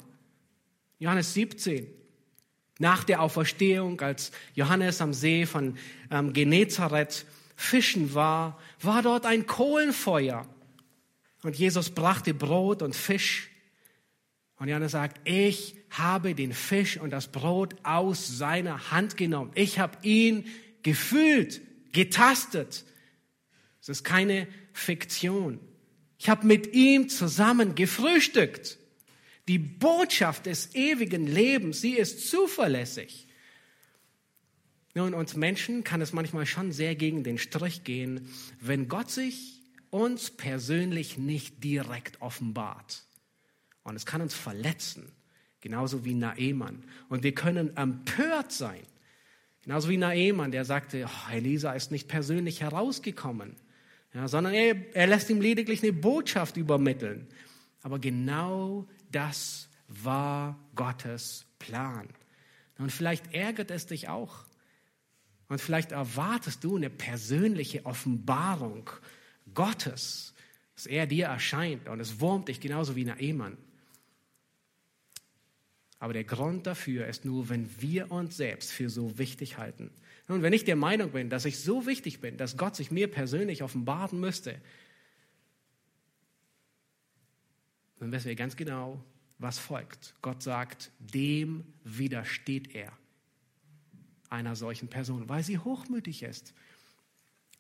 Johannes 0.98 1.34
17. 1.34 1.86
Nach 2.78 3.04
der 3.04 3.20
Auferstehung, 3.20 4.00
als 4.00 4.32
Johannes 4.54 5.02
am 5.02 5.12
See 5.12 5.44
von 5.44 5.76
ähm, 6.10 6.32
Genezareth 6.32 7.26
fischen 7.56 8.14
war, 8.14 8.58
war 8.80 9.02
dort 9.02 9.26
ein 9.26 9.46
Kohlenfeuer. 9.46 10.46
Und 11.42 11.56
Jesus 11.56 11.90
brachte 11.90 12.32
Brot 12.32 12.80
und 12.80 12.96
Fisch. 12.96 13.50
Und 14.56 14.68
Johannes 14.68 14.92
sagt, 14.92 15.20
ich 15.28 15.76
habe 15.90 16.34
den 16.34 16.54
Fisch 16.54 16.96
und 16.96 17.10
das 17.10 17.28
Brot 17.28 17.76
aus 17.82 18.38
seiner 18.38 18.90
Hand 18.90 19.18
genommen. 19.18 19.50
Ich 19.56 19.78
habe 19.78 19.98
ihn 20.00 20.46
gefühlt, 20.82 21.60
getastet. 21.92 22.86
Es 23.86 23.98
ist 23.98 24.02
keine 24.02 24.48
Fiktion. 24.72 25.60
Ich 26.18 26.28
habe 26.28 26.44
mit 26.44 26.74
ihm 26.74 27.08
zusammen 27.08 27.76
gefrühstückt. 27.76 28.78
Die 29.46 29.60
Botschaft 29.60 30.46
des 30.46 30.74
ewigen 30.74 31.28
Lebens, 31.28 31.82
sie 31.82 31.92
ist 31.92 32.28
zuverlässig. 32.28 33.28
Nun, 34.94 35.14
uns 35.14 35.36
Menschen 35.36 35.84
kann 35.84 36.00
es 36.00 36.12
manchmal 36.12 36.46
schon 36.46 36.72
sehr 36.72 36.96
gegen 36.96 37.22
den 37.22 37.38
Strich 37.38 37.84
gehen, 37.84 38.28
wenn 38.60 38.88
Gott 38.88 39.08
sich 39.08 39.62
uns 39.90 40.32
persönlich 40.32 41.16
nicht 41.16 41.62
direkt 41.62 42.20
offenbart. 42.20 43.04
Und 43.84 43.94
es 43.94 44.04
kann 44.04 44.20
uns 44.20 44.34
verletzen, 44.34 45.12
genauso 45.60 46.04
wie 46.04 46.14
Naemann. 46.14 46.82
Und 47.08 47.22
wir 47.22 47.36
können 47.36 47.76
empört 47.76 48.50
sein, 48.50 48.82
genauso 49.62 49.88
wie 49.90 49.96
Naemann, 49.96 50.50
der 50.50 50.64
sagte, 50.64 51.06
oh, 51.06 51.32
Elisa 51.32 51.72
ist 51.72 51.92
nicht 51.92 52.08
persönlich 52.08 52.62
herausgekommen, 52.62 53.54
ja, 54.16 54.28
sondern 54.28 54.54
er, 54.54 54.76
er 54.94 55.06
lässt 55.06 55.28
ihm 55.28 55.42
lediglich 55.42 55.82
eine 55.82 55.92
Botschaft 55.92 56.56
übermitteln. 56.56 57.26
Aber 57.82 57.99
genau 57.99 58.88
das 59.12 59.68
war 59.88 60.58
Gottes 60.75 61.44
Plan. 61.58 62.08
Und 62.78 62.90
vielleicht 62.90 63.35
ärgert 63.35 63.70
es 63.70 63.85
dich 63.87 64.08
auch. 64.08 64.46
Und 65.49 65.61
vielleicht 65.61 65.92
erwartest 65.92 66.64
du 66.64 66.76
eine 66.76 66.88
persönliche 66.88 67.85
Offenbarung 67.85 68.88
Gottes, 69.54 70.32
dass 70.75 70.87
er 70.87 71.06
dir 71.06 71.26
erscheint 71.26 71.87
und 71.87 72.00
es 72.00 72.18
wurmt 72.18 72.49
dich 72.49 72.61
genauso 72.61 72.96
wie 72.96 73.08
ein 73.08 73.18
Ehemann. 73.18 73.58
Aber 75.98 76.12
der 76.12 76.24
Grund 76.24 76.66
dafür 76.66 77.06
ist 77.06 77.24
nur, 77.24 77.48
wenn 77.48 77.68
wir 77.80 78.10
uns 78.10 78.36
selbst 78.36 78.72
für 78.72 78.90
so 78.90 79.18
wichtig 79.18 79.56
halten. 79.56 79.90
Und 80.28 80.42
wenn 80.42 80.52
ich 80.52 80.64
der 80.64 80.76
Meinung 80.76 81.12
bin, 81.12 81.30
dass 81.30 81.44
ich 81.44 81.58
so 81.58 81.86
wichtig 81.86 82.20
bin, 82.20 82.36
dass 82.36 82.56
Gott 82.56 82.76
sich 82.76 82.90
mir 82.90 83.08
persönlich 83.08 83.62
offenbaren 83.62 84.20
müsste, 84.20 84.60
dann 87.98 88.12
wissen 88.12 88.28
wir 88.28 88.34
ganz 88.34 88.56
genau, 88.56 89.02
was 89.38 89.58
folgt. 89.58 90.14
Gott 90.22 90.42
sagt, 90.42 90.90
dem 90.98 91.64
widersteht 91.84 92.74
er, 92.74 92.92
einer 94.28 94.56
solchen 94.56 94.88
Person, 94.88 95.28
weil 95.28 95.44
sie 95.44 95.58
hochmütig 95.58 96.22
ist. 96.22 96.54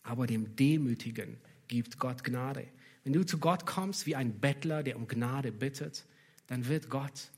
Aber 0.02 0.26
dem 0.26 0.56
Demütigen 0.56 1.38
gibt 1.68 1.98
Gott 1.98 2.24
Gnade. 2.24 2.66
Wenn 3.04 3.12
du 3.12 3.24
zu 3.24 3.38
Gott 3.38 3.66
kommst 3.66 4.06
wie 4.06 4.16
ein 4.16 4.40
Bettler, 4.40 4.82
der 4.82 4.96
um 4.96 5.06
Gnade 5.06 5.52
bittet, 5.52 6.04
dann 6.48 6.66
wird 6.68 6.90
Gott 6.90 7.30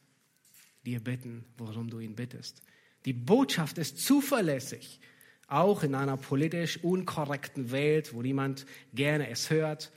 dir 0.88 1.00
bitten, 1.00 1.45
worum 1.59 1.90
du 1.90 1.99
ihn 1.99 2.14
bittest. 2.14 2.62
Die 3.04 3.12
Botschaft 3.12 3.76
ist 3.78 3.99
zuverlässig, 3.99 5.00
auch 5.47 5.83
in 5.83 5.95
einer 5.95 6.16
politisch 6.16 6.83
unkorrekten 6.83 7.71
Welt, 7.71 8.14
wo 8.14 8.23
niemand 8.23 8.66
gerne 8.95 9.28
es 9.28 9.50
hört. 9.50 9.92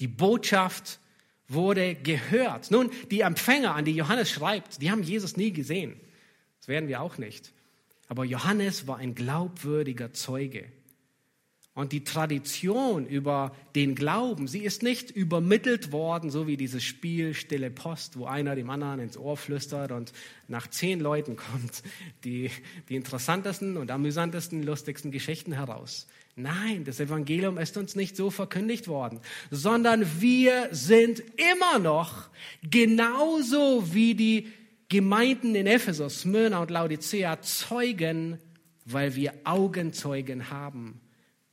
Die 0.00 0.08
Botschaft 0.08 1.00
wurde 1.48 1.96
gehört. 1.96 2.70
Nun, 2.70 2.90
die 3.10 3.20
Empfänger, 3.20 3.74
an 3.74 3.84
die 3.84 3.94
Johannes 3.96 4.30
schreibt, 4.30 4.80
die 4.80 4.90
haben 4.90 5.02
Jesus 5.02 5.36
nie 5.36 5.52
gesehen. 5.52 5.98
Das 6.60 6.68
werden 6.68 6.88
wir 6.88 7.00
auch 7.00 7.18
nicht. 7.18 7.52
Aber 8.06 8.24
Johannes 8.24 8.86
war 8.86 8.98
ein 8.98 9.14
glaubwürdiger 9.14 10.12
Zeuge. 10.12 10.70
Und 11.78 11.92
die 11.92 12.02
Tradition 12.02 13.06
über 13.06 13.54
den 13.76 13.94
Glauben, 13.94 14.48
sie 14.48 14.64
ist 14.64 14.82
nicht 14.82 15.12
übermittelt 15.12 15.92
worden, 15.92 16.28
so 16.28 16.48
wie 16.48 16.56
dieses 16.56 16.82
Spiel 16.82 17.34
Stille 17.34 17.70
Post, 17.70 18.18
wo 18.18 18.26
einer 18.26 18.56
dem 18.56 18.68
anderen 18.68 18.98
ins 18.98 19.16
Ohr 19.16 19.36
flüstert 19.36 19.92
und 19.92 20.12
nach 20.48 20.66
zehn 20.66 20.98
Leuten 20.98 21.36
kommt 21.52 21.84
die, 22.24 22.50
die 22.88 22.96
interessantesten 22.96 23.76
und 23.76 23.92
amüsantesten, 23.92 24.64
lustigsten 24.64 25.12
Geschichten 25.12 25.52
heraus. 25.52 26.08
Nein, 26.34 26.82
das 26.82 26.98
Evangelium 26.98 27.58
ist 27.58 27.76
uns 27.76 27.94
nicht 27.94 28.16
so 28.16 28.30
verkündigt 28.30 28.88
worden, 28.88 29.20
sondern 29.52 30.04
wir 30.20 30.70
sind 30.72 31.22
immer 31.52 31.78
noch 31.78 32.28
genauso 32.68 33.94
wie 33.94 34.16
die 34.16 34.48
Gemeinden 34.88 35.54
in 35.54 35.68
Ephesus, 35.68 36.22
Smyrna 36.22 36.58
und 36.58 36.72
Laodicea 36.72 37.40
Zeugen, 37.40 38.38
weil 38.84 39.14
wir 39.14 39.32
Augenzeugen 39.44 40.50
haben 40.50 41.00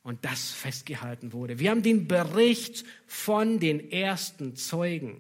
und 0.06 0.24
das 0.24 0.52
festgehalten 0.52 1.34
wurde. 1.34 1.58
Wir 1.58 1.72
haben 1.72 1.82
den 1.82 2.08
Bericht 2.08 2.86
von 3.08 3.60
den 3.60 3.92
ersten 3.92 4.56
Zeugen. 4.56 5.20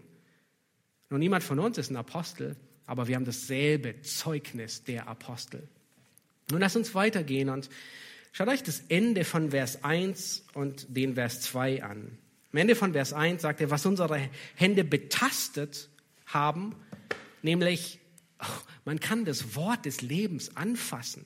Nun, 1.10 1.20
niemand 1.20 1.44
von 1.44 1.60
uns 1.60 1.80
ist 1.80 1.90
ein 1.90 1.96
Apostel, 1.96 2.56
aber 2.86 3.08
wir 3.08 3.16
haben 3.16 3.26
dasselbe 3.26 4.00
Zeugnis 4.04 4.84
der 4.84 5.08
Apostel. 5.08 5.68
Nun 6.52 6.62
lasst 6.62 6.76
uns 6.76 6.94
weitergehen 6.94 7.50
und 7.50 7.68
schaut 8.32 8.48
euch 8.48 8.62
das 8.62 8.84
Ende 8.88 9.26
von 9.26 9.50
Vers 9.50 9.84
1 9.84 10.46
und 10.54 10.86
den 10.96 11.16
Vers 11.16 11.42
2 11.42 11.82
an. 11.82 12.20
Am 12.52 12.60
Ende 12.60 12.76
von 12.76 12.94
Vers 12.94 13.12
1 13.12 13.42
sagt 13.42 13.62
er, 13.62 13.72
was 13.72 13.88
unsere 13.88 14.30
Hände 14.54 14.84
betastet 14.84 15.90
haben, 16.28 16.76
nämlich 17.42 18.00
oh, 18.40 18.62
man 18.86 19.00
kann 19.00 19.26
das 19.26 19.56
Wort 19.56 19.88
des 19.88 20.04
Lebens 20.04 20.56
anfassen. 20.56 21.26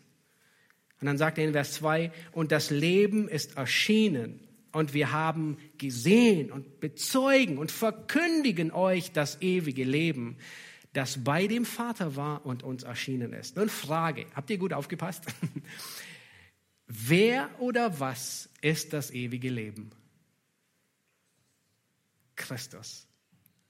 Und 1.00 1.08
dann 1.08 1.18
sagt 1.18 1.38
er 1.38 1.46
in 1.46 1.54
Vers 1.54 1.74
2, 1.74 2.12
und 2.32 2.52
das 2.52 2.72
Leben 2.72 3.28
ist 3.30 3.58
erschienen 3.58 4.40
und 4.72 4.94
wir 4.94 5.12
haben 5.12 5.58
gesehen 5.78 6.52
und 6.52 6.80
bezeugen 6.80 7.58
und 7.58 7.72
verkündigen 7.72 8.72
euch 8.72 9.12
das 9.12 9.42
ewige 9.42 9.84
Leben, 9.84 10.38
das 10.94 11.24
bei 11.24 11.48
dem 11.48 11.66
Vater 11.66 12.16
war 12.16 12.46
und 12.46 12.64
uns 12.64 12.84
erschienen 12.84 13.34
ist. 13.34 13.56
Nun 13.56 13.70
Frage, 13.70 14.26
habt 14.36 14.50
ihr 14.50 14.58
gut 14.58 14.74
aufgepasst? 14.74 15.26
Wer 16.88 17.50
oder 17.60 18.00
was 18.00 18.50
ist 18.62 18.94
das 18.94 19.12
ewige 19.12 19.50
Leben? 19.50 19.92
Christus. 22.36 23.09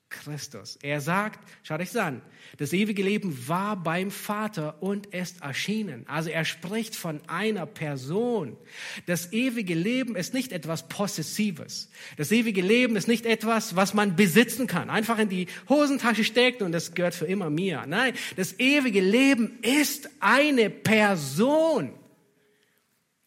Christus. 0.09 0.77
Er 0.81 1.01
sagt, 1.01 1.39
schaut 1.63 1.81
euch 1.81 1.99
an, 1.99 2.21
das 2.57 2.73
ewige 2.73 3.03
Leben 3.03 3.47
war 3.47 3.75
beim 3.75 4.09
Vater 4.09 4.81
und 4.81 5.07
ist 5.07 5.41
erschienen. 5.41 6.05
Also 6.07 6.29
er 6.29 6.45
spricht 6.45 6.95
von 6.95 7.21
einer 7.27 7.65
Person. 7.67 8.57
Das 9.05 9.31
ewige 9.31 9.75
Leben 9.75 10.15
ist 10.15 10.33
nicht 10.33 10.51
etwas 10.51 10.87
Possessives. 10.89 11.89
Das 12.17 12.31
ewige 12.31 12.61
Leben 12.61 12.95
ist 12.95 13.07
nicht 13.07 13.25
etwas, 13.25 13.75
was 13.75 13.93
man 13.93 14.15
besitzen 14.15 14.65
kann. 14.65 14.89
Einfach 14.89 15.19
in 15.19 15.29
die 15.29 15.47
Hosentasche 15.69 16.23
steckt 16.23 16.61
und 16.61 16.71
das 16.71 16.95
gehört 16.95 17.13
für 17.13 17.25
immer 17.25 17.49
mir. 17.49 17.85
Nein, 17.87 18.13
das 18.35 18.59
ewige 18.59 19.01
Leben 19.01 19.59
ist 19.61 20.09
eine 20.19 20.69
Person. 20.69 21.93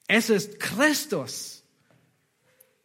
Es 0.09 0.31
ist 0.31 0.59
Christus. 0.59 1.62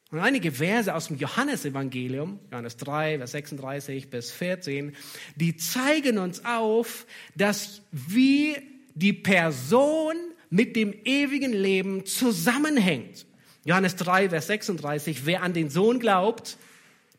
Und 0.09 0.19
einige 0.19 0.53
Verse 0.53 0.93
aus 0.93 1.07
dem 1.07 1.17
Johannesevangelium, 1.17 2.39
Johannes 2.49 2.77
3, 2.77 3.17
Vers 3.17 3.31
36 3.31 4.09
bis 4.09 4.31
14, 4.31 4.95
die 5.35 5.57
zeigen 5.57 6.17
uns 6.17 6.45
auf, 6.45 7.05
dass 7.35 7.81
wie 7.91 8.55
die 8.95 9.13
Person 9.13 10.15
mit 10.49 10.77
dem 10.77 10.93
ewigen 11.03 11.51
Leben 11.51 12.05
zusammenhängt. 12.05 13.25
Johannes 13.65 13.97
3, 13.97 14.29
Vers 14.29 14.47
36, 14.47 15.25
wer 15.25 15.43
an 15.43 15.53
den 15.53 15.69
Sohn 15.69 15.99
glaubt, 15.99 16.57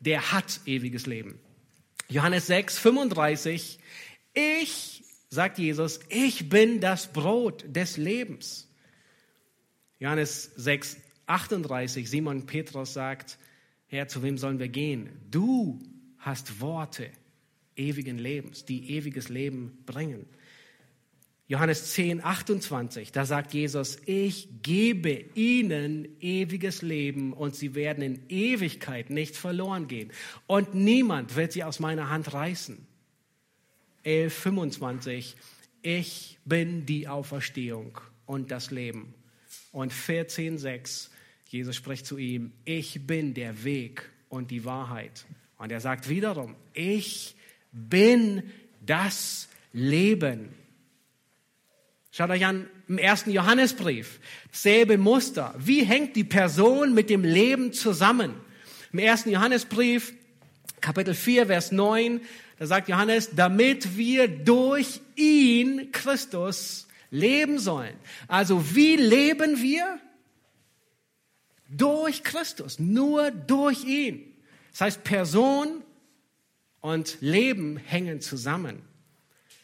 der 0.01 0.33
hat 0.33 0.61
ewiges 0.65 1.05
Leben. 1.05 1.39
Johannes 2.09 2.47
6, 2.47 2.79
35, 2.79 3.79
ich, 4.33 5.03
sagt 5.29 5.59
Jesus, 5.59 6.01
ich 6.09 6.49
bin 6.49 6.81
das 6.81 7.13
Brot 7.13 7.65
des 7.69 7.99
Lebens. 7.99 8.67
Johannes 9.99 10.53
6, 10.57 10.97
38, 11.29 12.09
Simon 12.09 12.47
Petrus 12.47 12.95
sagt, 12.95 13.39
Herr, 13.87 14.09
zu 14.09 14.23
wem 14.23 14.39
sollen 14.39 14.59
wir 14.59 14.69
gehen? 14.69 15.11
Du 15.31 15.79
hast 16.19 16.61
Worte 16.61 17.11
ewigen 17.77 18.19
Lebens, 18.19 18.65
die 18.65 18.91
ewiges 18.97 19.29
Leben 19.29 19.79
bringen. 19.87 20.27
Johannes 21.47 21.93
10, 21.95 22.23
28, 22.23 23.11
da 23.11 23.25
sagt 23.25 23.55
Jesus, 23.55 23.97
ich 24.05 24.49
gebe 24.63 25.25
ihnen 25.35 26.07
ewiges 26.21 26.83
Leben 26.83 27.33
und 27.33 27.57
sie 27.57 27.75
werden 27.75 28.03
in 28.03 28.29
Ewigkeit 28.29 29.09
nicht 29.09 29.35
verloren 29.35 29.89
gehen. 29.89 30.13
Und 30.47 30.75
niemand 30.75 31.37
wird 31.37 31.53
sie 31.53 31.65
aus 31.65 31.81
meiner 31.81 32.11
Hand 32.11 32.35
reißen. 32.35 32.87
11, 34.03 34.35
25, 34.35 35.37
ich 35.81 36.39
bin 36.45 36.85
die 36.85 37.09
Auferstehung 37.09 37.99
und 38.27 38.51
das 38.51 38.71
Leben. 38.71 39.15
Und 39.73 39.95
14, 39.95 40.59
6, 40.59 41.11
Jesus 41.49 41.77
spricht 41.77 42.05
zu 42.05 42.19
ihm, 42.19 42.53
ich 42.67 43.07
bin 43.07 43.33
der 43.33 43.65
Weg 43.65 44.11
und 44.29 44.51
die 44.51 44.67
Wahrheit. 44.67 45.25
Und 45.57 45.73
er 45.73 45.81
sagt 45.81 46.09
wiederum, 46.09 46.55
ich 46.75 47.35
bin 47.73 48.43
das 48.85 49.49
Leben. 49.73 50.51
Schaut 52.11 52.31
euch 52.31 52.45
an 52.45 52.69
im 52.87 52.99
ersten 52.99 53.31
Johannesbrief, 53.31 54.21
selbe 54.53 54.99
Muster. 54.99 55.55
Wie 55.59 55.85
hängt 55.85 56.17
die 56.17 56.25
Person 56.25 56.93
mit 56.93 57.09
dem 57.09 57.25
Leben 57.25 57.73
zusammen? 57.73 58.35
Im 58.93 58.99
ersten 58.99 59.31
Johannesbrief, 59.31 60.13
Kapitel 60.83 61.15
4, 61.15 61.47
Vers 61.47 61.73
9, 61.73 62.21
da 62.59 62.67
sagt 62.67 62.89
Johannes, 62.89 63.31
damit 63.35 63.97
wir 63.97 64.29
durch 64.29 65.01
ihn, 65.17 65.93
Christus, 65.93 66.89
leben 67.11 67.59
sollen. 67.59 67.95
Also 68.27 68.75
wie 68.75 68.97
leben 68.97 69.63
wir? 69.63 69.99
Durch 71.69 72.25
Christus, 72.25 72.79
nur 72.79 73.31
durch 73.31 73.85
ihn. 73.85 74.35
Das 74.73 74.81
heißt, 74.81 75.05
Person 75.05 75.83
und 76.81 77.19
Leben 77.21 77.77
hängen 77.77 78.21
zusammen. 78.21 78.83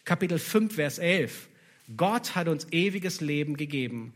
Kapitel 0.04 0.38
5, 0.38 0.74
Vers 0.74 0.98
11. 0.98 1.48
Gott 1.96 2.34
hat 2.34 2.48
uns 2.48 2.66
ewiges 2.70 3.20
Leben 3.20 3.56
gegeben. 3.56 4.14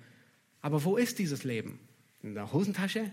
Aber 0.60 0.84
wo 0.84 0.96
ist 0.96 1.18
dieses 1.18 1.44
Leben? 1.44 1.80
In 2.22 2.34
der 2.34 2.52
Hosentasche? 2.52 3.12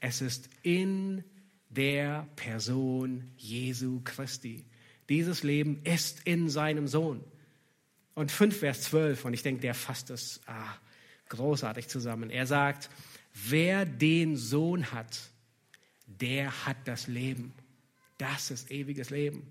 Es 0.00 0.20
ist 0.20 0.48
in 0.62 1.22
der 1.68 2.26
Person 2.36 3.30
Jesu 3.36 4.00
Christi. 4.02 4.64
Dieses 5.08 5.42
Leben 5.42 5.80
ist 5.84 6.20
in 6.24 6.48
seinem 6.48 6.88
Sohn. 6.88 7.22
Und 8.14 8.32
5, 8.32 8.58
Vers 8.58 8.82
12, 8.82 9.24
und 9.24 9.34
ich 9.34 9.42
denke, 9.42 9.60
der 9.60 9.74
fasst 9.74 10.10
das 10.10 10.40
ah, 10.46 10.74
großartig 11.28 11.88
zusammen. 11.88 12.30
Er 12.30 12.46
sagt, 12.46 12.90
Wer 13.32 13.84
den 13.86 14.36
Sohn 14.36 14.92
hat, 14.92 15.20
der 16.06 16.66
hat 16.66 16.76
das 16.84 17.06
Leben. 17.06 17.52
Das 18.18 18.50
ist 18.50 18.70
ewiges 18.70 19.10
Leben. 19.10 19.46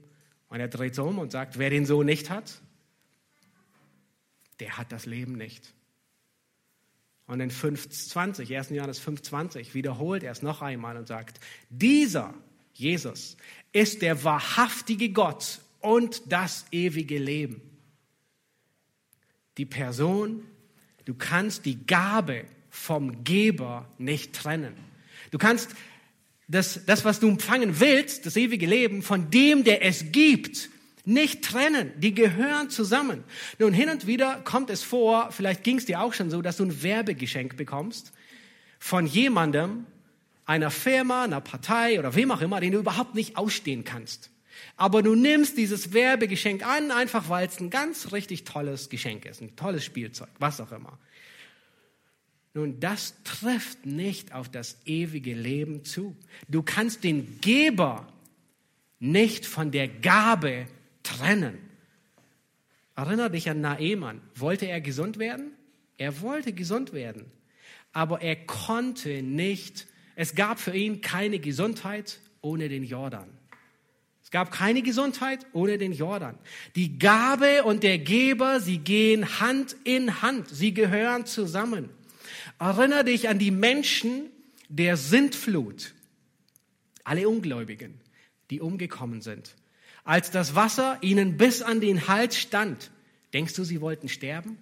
Und 0.50 0.60
er 0.60 0.68
dreht 0.68 0.96
sich 0.96 1.04
um 1.04 1.20
und 1.20 1.32
sagt, 1.32 1.58
wer 1.58 1.70
den 1.70 1.86
Sohn 1.86 2.06
nicht 2.06 2.30
hat, 2.30 2.62
der 4.60 4.78
hat 4.78 4.92
das 4.92 5.06
Leben 5.06 5.34
nicht. 5.34 5.74
Und 7.28 7.39
in 7.42 7.52
5.20, 7.52 8.58
1. 8.58 8.70
Johannes 8.72 9.02
5.20 9.02 9.74
wiederholt 9.74 10.24
er 10.24 10.32
es 10.32 10.42
noch 10.42 10.62
einmal 10.62 10.98
und 10.98 11.08
sagt, 11.08 11.39
dieser 11.70 12.34
Jesus 12.74 13.38
ist 13.72 14.02
der 14.02 14.24
wahrhaftige 14.24 15.12
Gott 15.12 15.60
und 15.82 16.32
das 16.32 16.65
ewige 16.72 17.20
Leben. 17.20 17.62
Die 19.58 19.65
Person, 19.65 20.46
du 21.06 21.13
kannst 21.13 21.65
die 21.65 21.86
Gabe 21.86 22.46
vom 22.70 23.24
Geber 23.24 23.88
nicht 23.98 24.34
trennen. 24.34 24.74
Du 25.32 25.38
kannst 25.38 25.70
das, 26.48 26.86
das, 26.86 27.06
was 27.06 27.20
du 27.20 27.30
empfangen 27.30 27.80
willst, 27.80 28.26
das 28.26 28.36
ewige 28.36 28.66
Leben, 28.66 29.04
von 29.04 29.30
dem, 29.30 29.64
der 29.64 29.86
es 29.86 30.12
gibt, 30.12 30.70
nicht 31.06 31.44
trennen. 31.44 31.92
Die 31.98 32.14
gehören 32.14 32.70
zusammen. 32.70 33.24
Nun, 33.58 33.74
hin 33.74 33.90
und 33.90 34.08
wieder 34.08 34.42
kommt 34.44 34.70
es 34.70 34.84
vor, 34.84 35.32
vielleicht 35.32 35.64
ging 35.64 35.78
es 35.78 35.86
dir 35.86 36.02
auch 36.02 36.14
schon 36.14 36.30
so, 36.30 36.42
dass 36.42 36.58
du 36.58 36.66
ein 36.66 36.84
Werbegeschenk 36.84 37.58
bekommst 37.58 38.12
von 38.80 39.06
jemandem, 39.06 39.86
einer 40.46 40.72
Firma, 40.72 41.26
einer 41.26 41.42
Partei 41.42 42.00
oder 42.00 42.16
wem 42.16 42.32
auch 42.32 42.42
immer, 42.42 42.60
den 42.60 42.72
du 42.72 42.80
überhaupt 42.80 43.14
nicht 43.14 43.38
ausstehen 43.38 43.84
kannst. 43.84 44.32
Aber 44.78 45.04
du 45.04 45.14
nimmst 45.14 45.58
dieses 45.58 45.94
Werbegeschenk 45.94 46.66
an, 46.66 46.90
einfach 46.90 47.30
weil 47.30 47.48
es 47.48 47.60
ein 47.60 47.70
ganz 47.70 48.12
richtig 48.12 48.46
tolles 48.46 48.90
Geschenk 48.90 49.26
ist, 49.26 49.42
ein 49.42 49.56
tolles 49.56 49.86
Spielzeug, 49.86 50.30
was 50.40 50.60
auch 50.60 50.72
immer. 50.72 50.98
Nun, 52.54 52.80
das 52.80 53.16
trifft 53.24 53.86
nicht 53.86 54.34
auf 54.34 54.50
das 54.50 54.78
ewige 54.86 55.34
Leben 55.34 55.86
zu. 55.86 56.16
Du 56.48 56.64
kannst 56.64 57.04
den 57.04 57.40
Geber 57.42 58.12
nicht 59.00 59.46
von 59.46 59.72
der 59.72 59.88
Gabe 59.88 60.66
trennen. 61.04 61.58
Erinner 62.96 63.30
dich 63.30 63.50
an 63.50 63.62
Naemann. 63.62 64.22
Wollte 64.36 64.66
er 64.66 64.82
gesund 64.82 65.20
werden? 65.20 65.52
Er 65.98 66.22
wollte 66.22 66.54
gesund 66.54 66.92
werden. 66.92 67.32
Aber 67.94 68.22
er 68.22 68.36
konnte 68.36 69.22
nicht, 69.22 69.88
es 70.16 70.36
gab 70.36 70.60
für 70.60 70.76
ihn 70.76 71.02
keine 71.02 71.40
Gesundheit 71.40 72.20
ohne 72.42 72.68
den 72.68 72.84
Jordan. 72.84 73.30
Es 74.24 74.32
gab 74.32 74.52
keine 74.52 74.82
Gesundheit 74.82 75.46
ohne 75.54 75.78
den 75.78 75.94
Jordan. 75.94 76.38
Die 76.76 77.00
Gabe 77.00 77.64
und 77.64 77.84
der 77.84 78.00
Geber, 78.00 78.60
sie 78.60 78.78
gehen 78.80 79.40
Hand 79.40 79.76
in 79.86 80.22
Hand. 80.22 80.50
Sie 80.50 80.74
gehören 80.74 81.26
zusammen. 81.26 81.90
Erinnere 82.60 83.06
dich 83.06 83.30
an 83.30 83.39
die 83.39 83.52
Menschen 83.52 84.30
der 84.67 84.98
Sintflut, 84.98 85.93
alle 87.06 87.28
Ungläubigen, 87.28 88.00
die 88.50 88.60
umgekommen 88.60 89.22
sind. 89.22 89.56
Als 90.04 90.30
das 90.30 90.56
Wasser 90.56 90.98
ihnen 91.02 91.38
bis 91.38 91.62
an 91.62 91.80
den 91.80 92.08
Hals 92.08 92.38
stand, 92.38 92.91
denkst 93.34 93.54
du, 93.54 93.63
sie 93.63 93.80
wollten 93.80 94.10
sterben? 94.10 94.58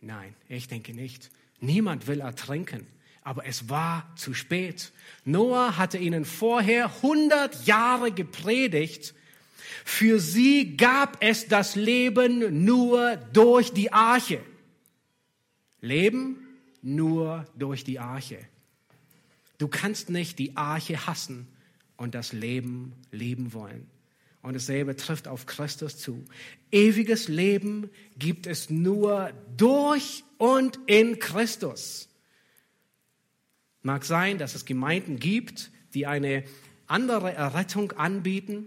Nein, 0.00 0.34
ich 0.48 0.68
denke 0.68 0.92
nicht. 0.92 1.30
Niemand 1.60 2.06
will 2.06 2.20
ertrinken. 2.20 2.86
Aber 3.22 3.46
es 3.46 3.68
war 3.68 4.10
zu 4.16 4.34
spät. 4.34 4.92
Noah 5.24 5.76
hatte 5.76 5.98
ihnen 5.98 6.24
vorher 6.24 6.86
100 6.96 7.66
Jahre 7.66 8.10
gepredigt. 8.10 9.14
Für 9.84 10.18
sie 10.18 10.76
gab 10.76 11.22
es 11.22 11.46
das 11.46 11.76
Leben 11.76 12.64
nur 12.64 13.16
durch 13.32 13.72
die 13.72 13.92
Arche. 13.92 14.40
Leben 15.80 16.47
nur 16.82 17.46
durch 17.56 17.84
die 17.84 17.98
Arche. 17.98 18.38
Du 19.58 19.68
kannst 19.68 20.10
nicht 20.10 20.38
die 20.38 20.56
Arche 20.56 21.06
hassen 21.06 21.48
und 21.96 22.14
das 22.14 22.32
Leben 22.32 22.92
leben 23.10 23.52
wollen. 23.52 23.88
Und 24.40 24.54
dasselbe 24.54 24.96
trifft 24.96 25.26
auf 25.26 25.46
Christus 25.46 25.98
zu. 25.98 26.24
Ewiges 26.70 27.28
Leben 27.28 27.90
gibt 28.16 28.46
es 28.46 28.70
nur 28.70 29.32
durch 29.56 30.22
und 30.38 30.78
in 30.86 31.18
Christus. 31.18 32.08
Mag 33.82 34.04
sein, 34.04 34.38
dass 34.38 34.54
es 34.54 34.64
Gemeinden 34.64 35.18
gibt, 35.18 35.70
die 35.94 36.06
eine 36.06 36.44
andere 36.86 37.32
Errettung 37.32 37.92
anbieten, 37.92 38.66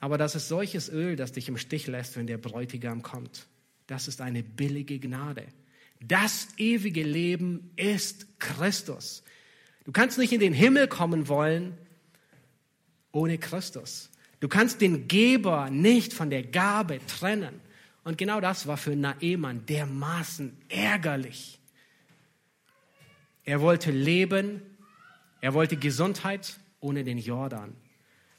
aber 0.00 0.18
das 0.18 0.34
ist 0.34 0.48
solches 0.48 0.88
Öl, 0.88 1.16
das 1.16 1.32
dich 1.32 1.48
im 1.48 1.56
Stich 1.56 1.86
lässt, 1.86 2.16
wenn 2.16 2.26
der 2.26 2.38
Bräutigam 2.38 3.02
kommt. 3.02 3.48
Das 3.86 4.06
ist 4.06 4.20
eine 4.20 4.42
billige 4.42 4.98
Gnade. 4.98 5.46
Das 6.00 6.48
ewige 6.56 7.02
Leben 7.02 7.70
ist 7.76 8.38
Christus. 8.38 9.22
Du 9.84 9.92
kannst 9.92 10.18
nicht 10.18 10.32
in 10.32 10.40
den 10.40 10.52
Himmel 10.52 10.86
kommen 10.86 11.28
wollen 11.28 11.76
ohne 13.12 13.38
Christus. 13.38 14.10
Du 14.40 14.48
kannst 14.48 14.80
den 14.80 15.08
Geber 15.08 15.70
nicht 15.70 16.12
von 16.12 16.30
der 16.30 16.42
Gabe 16.42 17.00
trennen. 17.06 17.60
Und 18.04 18.18
genau 18.18 18.40
das 18.40 18.66
war 18.66 18.76
für 18.76 18.94
Naemann 18.94 19.66
dermaßen 19.66 20.56
ärgerlich. 20.68 21.58
Er 23.44 23.60
wollte 23.60 23.90
leben, 23.90 24.62
er 25.40 25.54
wollte 25.54 25.76
Gesundheit 25.76 26.58
ohne 26.80 27.02
den 27.02 27.18
Jordan. 27.18 27.74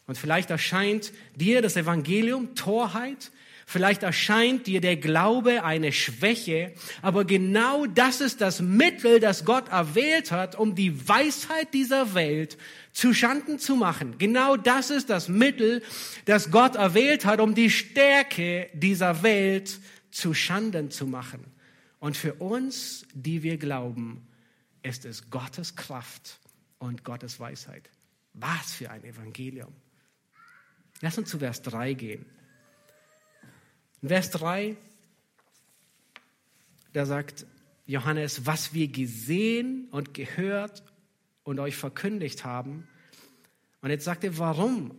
Und 0.07 0.17
vielleicht 0.17 0.49
erscheint 0.49 1.11
dir 1.35 1.61
das 1.61 1.75
Evangelium 1.75 2.55
Torheit, 2.55 3.31
vielleicht 3.69 4.01
erscheint 4.01 4.65
dir 4.65 4.81
der 4.81 4.97
Glaube 4.97 5.63
eine 5.63 5.91
Schwäche, 5.91 6.73
aber 7.03 7.23
genau 7.23 7.85
das 7.85 8.19
ist 8.19 8.41
das 8.41 8.61
Mittel, 8.61 9.19
das 9.19 9.45
Gott 9.45 9.69
erwählt 9.69 10.31
hat, 10.31 10.55
um 10.55 10.73
die 10.73 11.07
Weisheit 11.07 11.71
dieser 11.75 12.15
Welt 12.15 12.57
zu 12.93 13.13
Schanden 13.13 13.59
zu 13.59 13.75
machen. 13.75 14.17
Genau 14.17 14.57
das 14.57 14.89
ist 14.89 15.11
das 15.11 15.29
Mittel, 15.29 15.83
das 16.25 16.49
Gott 16.49 16.75
erwählt 16.77 17.25
hat, 17.25 17.39
um 17.39 17.53
die 17.53 17.69
Stärke 17.69 18.69
dieser 18.73 19.21
Welt 19.21 19.79
zu 20.09 20.33
Schanden 20.33 20.89
zu 20.89 21.05
machen. 21.05 21.45
Und 21.99 22.17
für 22.17 22.33
uns, 22.33 23.05
die 23.13 23.43
wir 23.43 23.57
glauben, 23.57 24.27
ist 24.81 25.05
es 25.05 25.29
Gottes 25.29 25.75
Kraft 25.75 26.39
und 26.79 27.03
Gottes 27.03 27.39
Weisheit. 27.39 27.87
Was 28.33 28.73
für 28.73 28.89
ein 28.89 29.03
Evangelium. 29.03 29.71
Lass 31.01 31.19
uns 31.19 31.29
zu 31.29 31.37
Vers 31.37 31.61
3 31.61 31.93
gehen. 31.93 32.25
In 34.01 34.09
Vers 34.09 34.31
3, 34.31 34.77
da 36.93 37.05
sagt 37.05 37.45
Johannes, 37.85 38.45
was 38.45 38.73
wir 38.73 38.87
gesehen 38.87 39.87
und 39.91 40.13
gehört 40.13 40.83
und 41.43 41.59
euch 41.59 41.75
verkündigt 41.75 42.45
haben. 42.45 42.87
Und 43.81 43.89
jetzt 43.89 44.05
sagt 44.05 44.23
er, 44.23 44.37
warum, 44.37 44.95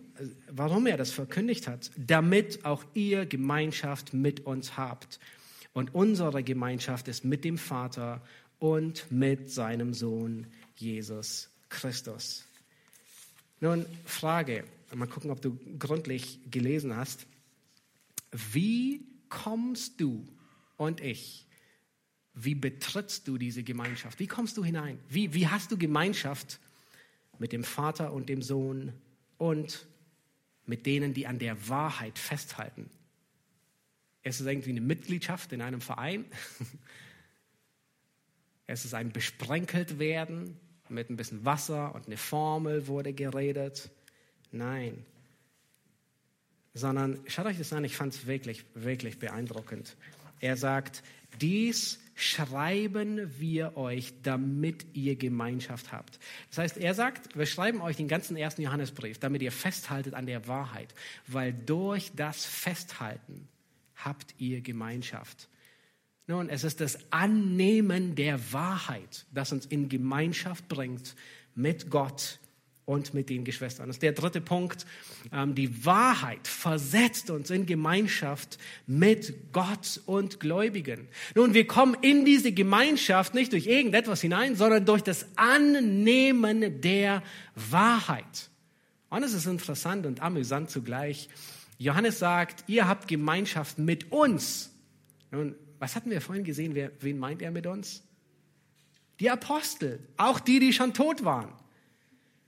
warum 0.50 0.86
er 0.86 0.96
das 0.96 1.12
verkündigt 1.12 1.66
hat. 1.66 1.90
Damit 1.96 2.64
auch 2.64 2.84
ihr 2.94 3.26
Gemeinschaft 3.26 4.12
mit 4.12 4.40
uns 4.46 4.76
habt. 4.76 5.18
Und 5.72 5.94
unsere 5.94 6.42
Gemeinschaft 6.42 7.08
ist 7.08 7.24
mit 7.24 7.44
dem 7.44 7.58
Vater 7.58 8.20
und 8.58 9.10
mit 9.10 9.50
seinem 9.50 9.94
Sohn 9.94 10.46
Jesus 10.76 11.48
Christus. 11.68 12.44
Nun, 13.60 13.86
Frage, 14.04 14.64
mal 14.94 15.06
gucken, 15.06 15.30
ob 15.30 15.40
du 15.40 15.58
gründlich 15.78 16.40
gelesen 16.50 16.96
hast. 16.96 17.26
Wie 18.32 19.06
kommst 19.28 20.00
du 20.00 20.26
und 20.76 21.00
ich 21.00 21.46
wie 22.34 22.54
betrittst 22.54 23.26
du 23.28 23.38
diese 23.38 23.62
Gemeinschaft? 23.62 24.18
Wie 24.18 24.26
kommst 24.26 24.56
du 24.56 24.64
hinein? 24.64 24.98
Wie, 25.08 25.34
wie 25.34 25.48
hast 25.48 25.70
du 25.72 25.76
Gemeinschaft 25.78 26.60
mit 27.38 27.52
dem 27.52 27.64
Vater 27.64 28.12
und 28.12 28.28
dem 28.28 28.42
Sohn 28.42 28.92
und 29.36 29.86
mit 30.66 30.86
denen, 30.86 31.12
die 31.12 31.26
an 31.26 31.38
der 31.38 31.68
Wahrheit 31.68 32.18
festhalten? 32.18 32.88
Es 34.22 34.40
ist 34.40 34.46
irgendwie 34.46 34.70
eine 34.70 34.80
Mitgliedschaft 34.80 35.52
in 35.52 35.62
einem 35.62 35.80
Verein. 35.80 36.24
Es 38.66 38.84
ist 38.84 38.94
ein 38.94 39.10
besprenkelt 39.10 39.98
werden 39.98 40.56
mit 40.88 41.10
ein 41.10 41.16
bisschen 41.16 41.44
Wasser 41.44 41.92
und 41.92 42.06
eine 42.06 42.16
Formel 42.16 42.86
wurde 42.86 43.12
geredet. 43.12 43.90
Nein. 44.52 45.04
Sondern 46.74 47.20
schaut 47.26 47.46
euch 47.46 47.58
das 47.58 47.72
an, 47.72 47.84
ich 47.84 47.96
fand 47.96 48.14
es 48.14 48.26
wirklich, 48.26 48.64
wirklich 48.74 49.18
beeindruckend. 49.18 49.96
Er 50.40 50.56
sagt, 50.56 51.02
dies 51.40 51.98
schreiben 52.14 53.30
wir 53.38 53.76
euch, 53.76 54.12
damit 54.22 54.84
ihr 54.92 55.16
Gemeinschaft 55.16 55.90
habt. 55.90 56.18
Das 56.50 56.58
heißt, 56.58 56.76
er 56.76 56.94
sagt, 56.94 57.36
wir 57.36 57.46
schreiben 57.46 57.80
euch 57.80 57.96
den 57.96 58.08
ganzen 58.08 58.36
ersten 58.36 58.62
Johannesbrief, 58.62 59.18
damit 59.18 59.42
ihr 59.42 59.52
festhaltet 59.52 60.14
an 60.14 60.26
der 60.26 60.46
Wahrheit, 60.46 60.94
weil 61.26 61.52
durch 61.52 62.12
das 62.14 62.44
Festhalten 62.44 63.48
habt 63.96 64.34
ihr 64.38 64.60
Gemeinschaft. 64.60 65.48
Nun, 66.26 66.48
es 66.48 66.62
ist 66.62 66.80
das 66.80 66.98
Annehmen 67.10 68.14
der 68.14 68.52
Wahrheit, 68.52 69.26
das 69.32 69.52
uns 69.52 69.66
in 69.66 69.88
Gemeinschaft 69.88 70.68
bringt 70.68 71.16
mit 71.54 71.90
Gott 71.90 72.38
und 72.84 73.14
mit 73.14 73.30
den 73.30 73.44
Geschwistern. 73.44 73.86
Das 73.86 73.96
ist 73.96 74.02
der 74.02 74.12
dritte 74.12 74.40
Punkt. 74.40 74.84
Ähm, 75.32 75.54
die 75.54 75.84
Wahrheit 75.84 76.48
versetzt 76.48 77.30
uns 77.30 77.50
in 77.50 77.66
Gemeinschaft 77.66 78.58
mit 78.86 79.52
Gott 79.52 80.00
und 80.06 80.40
Gläubigen. 80.40 81.08
Nun, 81.34 81.54
wir 81.54 81.66
kommen 81.66 81.96
in 82.02 82.24
diese 82.24 82.52
Gemeinschaft 82.52 83.34
nicht 83.34 83.52
durch 83.52 83.66
irgendetwas 83.66 84.20
hinein, 84.20 84.56
sondern 84.56 84.84
durch 84.84 85.02
das 85.02 85.26
Annehmen 85.36 86.80
der 86.80 87.22
Wahrheit. 87.54 88.50
Und 89.08 89.22
es 89.22 89.34
ist 89.34 89.46
interessant 89.46 90.06
und 90.06 90.20
amüsant 90.20 90.70
zugleich. 90.70 91.28
Johannes 91.78 92.18
sagt, 92.18 92.64
ihr 92.68 92.86
habt 92.88 93.08
Gemeinschaft 93.08 93.78
mit 93.78 94.12
uns. 94.12 94.70
Nun, 95.30 95.54
was 95.78 95.96
hatten 95.96 96.10
wir 96.10 96.20
vorhin 96.20 96.44
gesehen? 96.44 96.74
Wen 97.00 97.18
meint 97.18 97.42
er 97.42 97.50
mit 97.50 97.66
uns? 97.66 98.02
Die 99.18 99.30
Apostel, 99.30 100.00
auch 100.16 100.40
die, 100.40 100.60
die 100.60 100.72
schon 100.72 100.94
tot 100.94 101.24
waren. 101.24 101.52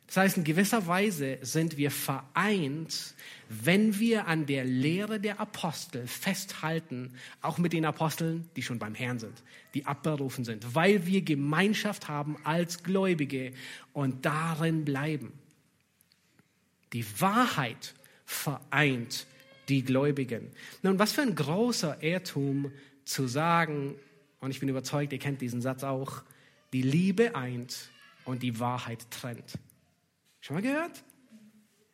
Das 0.06 0.16
heißt, 0.18 0.36
in 0.36 0.44
gewisser 0.44 0.86
Weise 0.86 1.38
sind 1.40 1.78
wir 1.78 1.90
vereint, 1.90 3.14
wenn 3.48 3.98
wir 3.98 4.26
an 4.26 4.46
der 4.46 4.64
Lehre 4.64 5.20
der 5.20 5.40
Apostel 5.40 6.06
festhalten, 6.06 7.14
auch 7.40 7.58
mit 7.58 7.72
den 7.72 7.84
Aposteln, 7.84 8.48
die 8.56 8.62
schon 8.62 8.78
beim 8.78 8.94
Herrn 8.94 9.18
sind, 9.18 9.42
die 9.74 9.86
abberufen 9.86 10.44
sind, 10.44 10.74
weil 10.74 11.06
wir 11.06 11.22
Gemeinschaft 11.22 12.08
haben 12.08 12.36
als 12.44 12.82
Gläubige 12.82 13.52
und 13.92 14.24
darin 14.24 14.84
bleiben. 14.84 15.32
Die 16.92 17.06
Wahrheit 17.20 17.94
vereint 18.26 19.26
die 19.68 19.82
Gläubigen. 19.82 20.50
Nun, 20.82 20.98
was 20.98 21.12
für 21.12 21.22
ein 21.22 21.34
großer 21.34 22.02
Irrtum 22.02 22.70
zu 23.04 23.26
sagen, 23.26 23.94
und 24.40 24.50
ich 24.50 24.60
bin 24.60 24.68
überzeugt, 24.68 25.12
ihr 25.12 25.18
kennt 25.18 25.40
diesen 25.40 25.62
Satz 25.62 25.84
auch, 25.84 26.22
die 26.72 26.82
Liebe 26.82 27.34
eint 27.34 27.90
und 28.24 28.42
die 28.42 28.58
Wahrheit 28.60 29.10
trennt. 29.10 29.58
Schon 30.42 30.56
mal 30.56 30.62
gehört? 30.62 31.04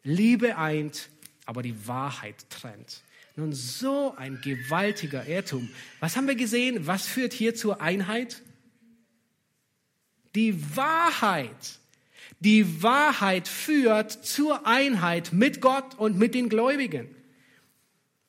Liebe 0.03 0.57
eint, 0.57 1.11
aber 1.45 1.63
die 1.63 1.87
Wahrheit 1.87 2.49
trennt. 2.49 3.03
Nun, 3.37 3.53
so 3.53 4.15
ein 4.17 4.41
gewaltiger 4.41 5.27
Irrtum. 5.29 5.69
Was 6.01 6.17
haben 6.17 6.27
wir 6.27 6.35
gesehen? 6.35 6.87
Was 6.87 7.07
führt 7.07 7.35
hier 7.35 7.55
zur 7.55 7.83
Einheit? 7.83 8.43
Die 10.35 10.77
Wahrheit. 10.77 11.79
Die 12.41 12.83
Wahrheit 12.83 13.49
führt 13.49 14.11
zur 14.13 14.67
Einheit 14.67 15.35
mit 15.35 15.61
Gott 15.61 15.99
und 15.99 16.19
mit 16.19 16.35
den 16.35 16.49
Gläubigen. 16.49 17.15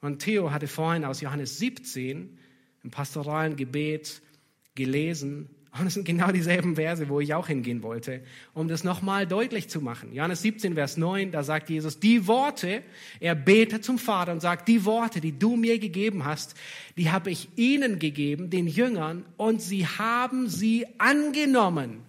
Und 0.01 0.19
Theo 0.19 0.51
hatte 0.51 0.67
vorhin 0.67 1.05
aus 1.05 1.21
Johannes 1.21 1.60
17 1.60 2.38
im 2.84 2.91
pastoralen 2.91 3.55
Gebet 3.55 4.21
gelesen, 4.75 5.49
und 5.80 5.88
es 5.88 5.94
sind 5.94 6.06
genau 6.06 6.32
dieselben 6.32 6.76
Verse, 6.76 7.10
wo 7.10 7.20
ich 7.20 7.34
auch 7.34 7.48
hingehen 7.48 7.84
wollte, 7.84 8.22
um 8.54 8.68
das 8.68 8.84
nochmal 8.84 9.28
deutlich 9.28 9.70
zu 9.70 9.82
machen. 9.82 10.13
Johannes 10.13 10.42
17, 10.42 10.76
Vers 10.76 10.98
9, 10.98 11.32
da 11.32 11.44
sagt 11.44 11.70
Jesus, 11.70 12.00
die 12.00 12.28
Worte, 12.28 12.84
er 13.20 13.36
betet 13.36 13.84
zum 13.84 13.98
Vater 13.98 14.32
und 14.32 14.42
sagt, 14.42 14.68
die 14.68 14.86
Worte, 14.86 15.22
die 15.22 15.38
du 15.38 15.56
mir 15.56 15.80
gegeben 15.80 16.26
hast, 16.26 16.56
die 16.98 17.12
habe 17.12 17.32
ich 17.32 17.50
ihnen 17.56 18.00
gegeben, 18.00 18.50
den 18.50 18.68
Jüngern, 18.68 19.26
und 19.38 19.62
sie 19.62 19.86
haben 19.86 20.50
sie 20.50 20.86
angenommen. 20.98 22.02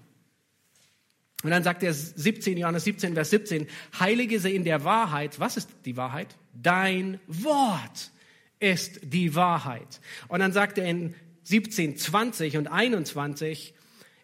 Und 1.42 1.50
dann 1.50 1.62
sagt 1.62 1.82
er 1.82 1.94
17, 1.94 2.58
Johannes 2.58 2.84
17, 2.84 3.14
Vers 3.14 3.30
17, 3.30 3.66
Heilige 3.98 4.40
sie 4.40 4.54
in 4.54 4.64
der 4.64 4.84
Wahrheit. 4.84 5.40
Was 5.40 5.56
ist 5.56 5.70
die 5.86 5.96
Wahrheit? 5.96 6.36
Dein 6.52 7.18
Wort 7.26 8.10
ist 8.58 9.00
die 9.02 9.34
Wahrheit. 9.34 10.00
Und 10.28 10.40
dann 10.40 10.52
sagt 10.52 10.76
er 10.76 10.84
in 10.84 11.14
17, 11.50 11.96
20 11.96 12.56
und 12.58 12.68
21, 12.68 13.74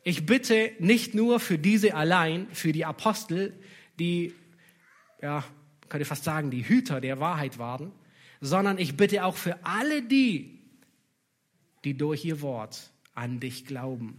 ich 0.05 0.27
bitte 0.27 0.71
nicht 0.79 1.15
nur 1.15 1.41
für 1.41 1.59
diese 1.59 1.95
allein, 1.95 2.47
für 2.53 2.71
die 2.71 2.85
Apostel, 2.85 3.53
die, 3.99 4.33
ja, 5.21 5.45
könnte 5.89 6.05
fast 6.05 6.23
sagen, 6.23 6.53
die 6.53 6.69
Hüter 6.69 7.01
der 7.01 7.19
Wahrheit 7.19 7.59
waren, 7.59 7.91
sondern 8.41 8.79
ich 8.79 8.97
bitte 8.97 9.25
auch 9.25 9.37
für 9.37 9.65
alle 9.65 10.03
die, 10.03 10.61
die 11.85 11.97
durch 11.97 12.25
ihr 12.25 12.41
Wort 12.43 12.93
an 13.15 13.41
dich 13.41 13.67
glauben. 13.67 14.19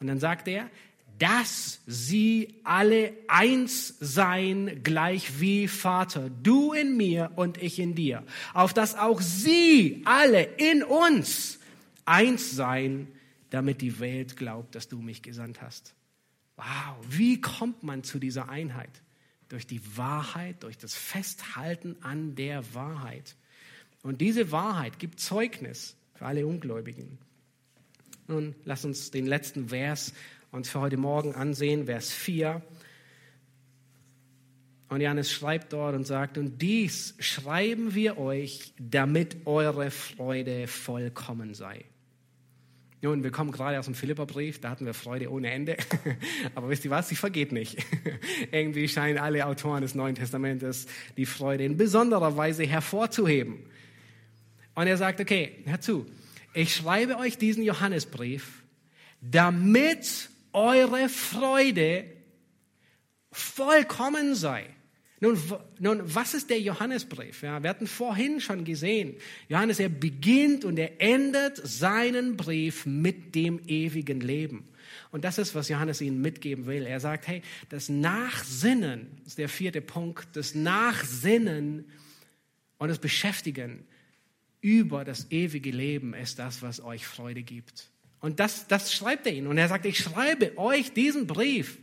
Und 0.00 0.06
dann 0.06 0.18
sagt 0.18 0.48
er, 0.48 0.70
dass 1.18 1.82
sie 1.86 2.60
alle 2.64 3.12
eins 3.28 3.94
sein, 4.00 4.80
gleich 4.82 5.38
wie 5.40 5.68
Vater, 5.68 6.30
du 6.30 6.72
in 6.72 6.96
mir 6.96 7.32
und 7.36 7.62
ich 7.62 7.78
in 7.78 7.94
dir, 7.94 8.24
auf 8.54 8.72
dass 8.72 8.96
auch 8.96 9.20
sie 9.20 10.00
alle 10.06 10.42
in 10.42 10.82
uns 10.82 11.58
eins 12.04 12.50
sein, 12.52 13.08
damit 13.50 13.80
die 13.80 14.00
Welt 14.00 14.36
glaubt, 14.36 14.74
dass 14.74 14.88
du 14.88 14.98
mich 15.00 15.22
gesandt 15.22 15.60
hast. 15.60 15.94
Wow, 16.56 16.96
wie 17.08 17.40
kommt 17.40 17.82
man 17.82 18.02
zu 18.02 18.18
dieser 18.18 18.48
Einheit? 18.48 19.02
Durch 19.48 19.66
die 19.66 19.80
Wahrheit, 19.96 20.62
durch 20.62 20.78
das 20.78 20.94
Festhalten 20.94 21.96
an 22.00 22.34
der 22.34 22.74
Wahrheit. 22.74 23.36
Und 24.02 24.20
diese 24.20 24.50
Wahrheit 24.52 24.98
gibt 24.98 25.20
Zeugnis 25.20 25.96
für 26.14 26.26
alle 26.26 26.46
Ungläubigen. 26.46 27.18
Nun, 28.28 28.54
lass 28.64 28.84
uns 28.84 29.10
den 29.10 29.26
letzten 29.26 29.68
Vers 29.68 30.12
uns 30.50 30.68
für 30.68 30.80
heute 30.80 30.96
Morgen 30.96 31.34
ansehen, 31.34 31.86
Vers 31.86 32.12
4. 32.12 32.62
Und 34.88 35.00
Johannes 35.00 35.30
schreibt 35.32 35.72
dort 35.72 35.94
und 35.94 36.06
sagt, 36.06 36.36
und 36.36 36.60
dies 36.60 37.14
schreiben 37.18 37.94
wir 37.94 38.18
euch, 38.18 38.74
damit 38.78 39.46
eure 39.46 39.90
Freude 39.90 40.66
vollkommen 40.66 41.54
sei. 41.54 41.86
Nun, 43.04 43.24
wir 43.24 43.32
kommen 43.32 43.50
gerade 43.50 43.80
aus 43.80 43.86
dem 43.86 43.96
Philipperbrief, 43.96 44.60
da 44.60 44.70
hatten 44.70 44.86
wir 44.86 44.94
Freude 44.94 45.28
ohne 45.28 45.50
Ende. 45.50 45.76
Aber 46.54 46.68
wisst 46.68 46.84
ihr 46.84 46.90
was? 46.92 47.08
Sie 47.08 47.16
vergeht 47.16 47.50
nicht. 47.50 47.84
Irgendwie 48.52 48.86
scheinen 48.86 49.18
alle 49.18 49.44
Autoren 49.44 49.82
des 49.82 49.96
Neuen 49.96 50.14
Testamentes 50.14 50.86
die 51.16 51.26
Freude 51.26 51.64
in 51.64 51.76
besonderer 51.76 52.36
Weise 52.36 52.62
hervorzuheben. 52.62 53.58
Und 54.76 54.86
er 54.86 54.96
sagt, 54.96 55.20
okay, 55.20 55.58
hör 55.64 55.80
zu, 55.80 56.06
ich 56.54 56.76
schreibe 56.76 57.16
euch 57.18 57.38
diesen 57.38 57.64
Johannesbrief, 57.64 58.62
damit 59.20 60.30
eure 60.52 61.08
Freude 61.08 62.04
vollkommen 63.32 64.36
sei. 64.36 64.64
Nun, 65.22 65.38
nun, 65.78 66.02
was 66.02 66.34
ist 66.34 66.50
der 66.50 66.60
Johannesbrief? 66.60 67.42
Ja, 67.44 67.62
wir 67.62 67.70
hatten 67.70 67.86
vorhin 67.86 68.40
schon 68.40 68.64
gesehen, 68.64 69.14
Johannes, 69.48 69.78
er 69.78 69.88
beginnt 69.88 70.64
und 70.64 70.76
er 70.80 71.00
endet 71.00 71.58
seinen 71.58 72.36
Brief 72.36 72.86
mit 72.86 73.36
dem 73.36 73.60
ewigen 73.68 74.20
Leben. 74.20 74.66
Und 75.12 75.22
das 75.22 75.38
ist, 75.38 75.54
was 75.54 75.68
Johannes 75.68 76.00
ihnen 76.00 76.20
mitgeben 76.20 76.66
will. 76.66 76.86
Er 76.86 76.98
sagt, 76.98 77.28
hey, 77.28 77.40
das 77.68 77.88
Nachsinnen, 77.88 79.12
das 79.18 79.28
ist 79.28 79.38
der 79.38 79.48
vierte 79.48 79.80
Punkt, 79.80 80.26
das 80.34 80.56
Nachsinnen 80.56 81.84
und 82.78 82.88
das 82.88 82.98
Beschäftigen 82.98 83.86
über 84.60 85.04
das 85.04 85.30
ewige 85.30 85.70
Leben 85.70 86.14
ist 86.14 86.40
das, 86.40 86.62
was 86.62 86.80
euch 86.82 87.06
Freude 87.06 87.44
gibt. 87.44 87.90
Und 88.18 88.40
das, 88.40 88.66
das 88.66 88.92
schreibt 88.92 89.28
er 89.28 89.34
ihnen. 89.34 89.46
Und 89.46 89.56
er 89.56 89.68
sagt, 89.68 89.86
ich 89.86 89.98
schreibe 89.98 90.58
euch 90.58 90.92
diesen 90.92 91.28
Brief 91.28 91.78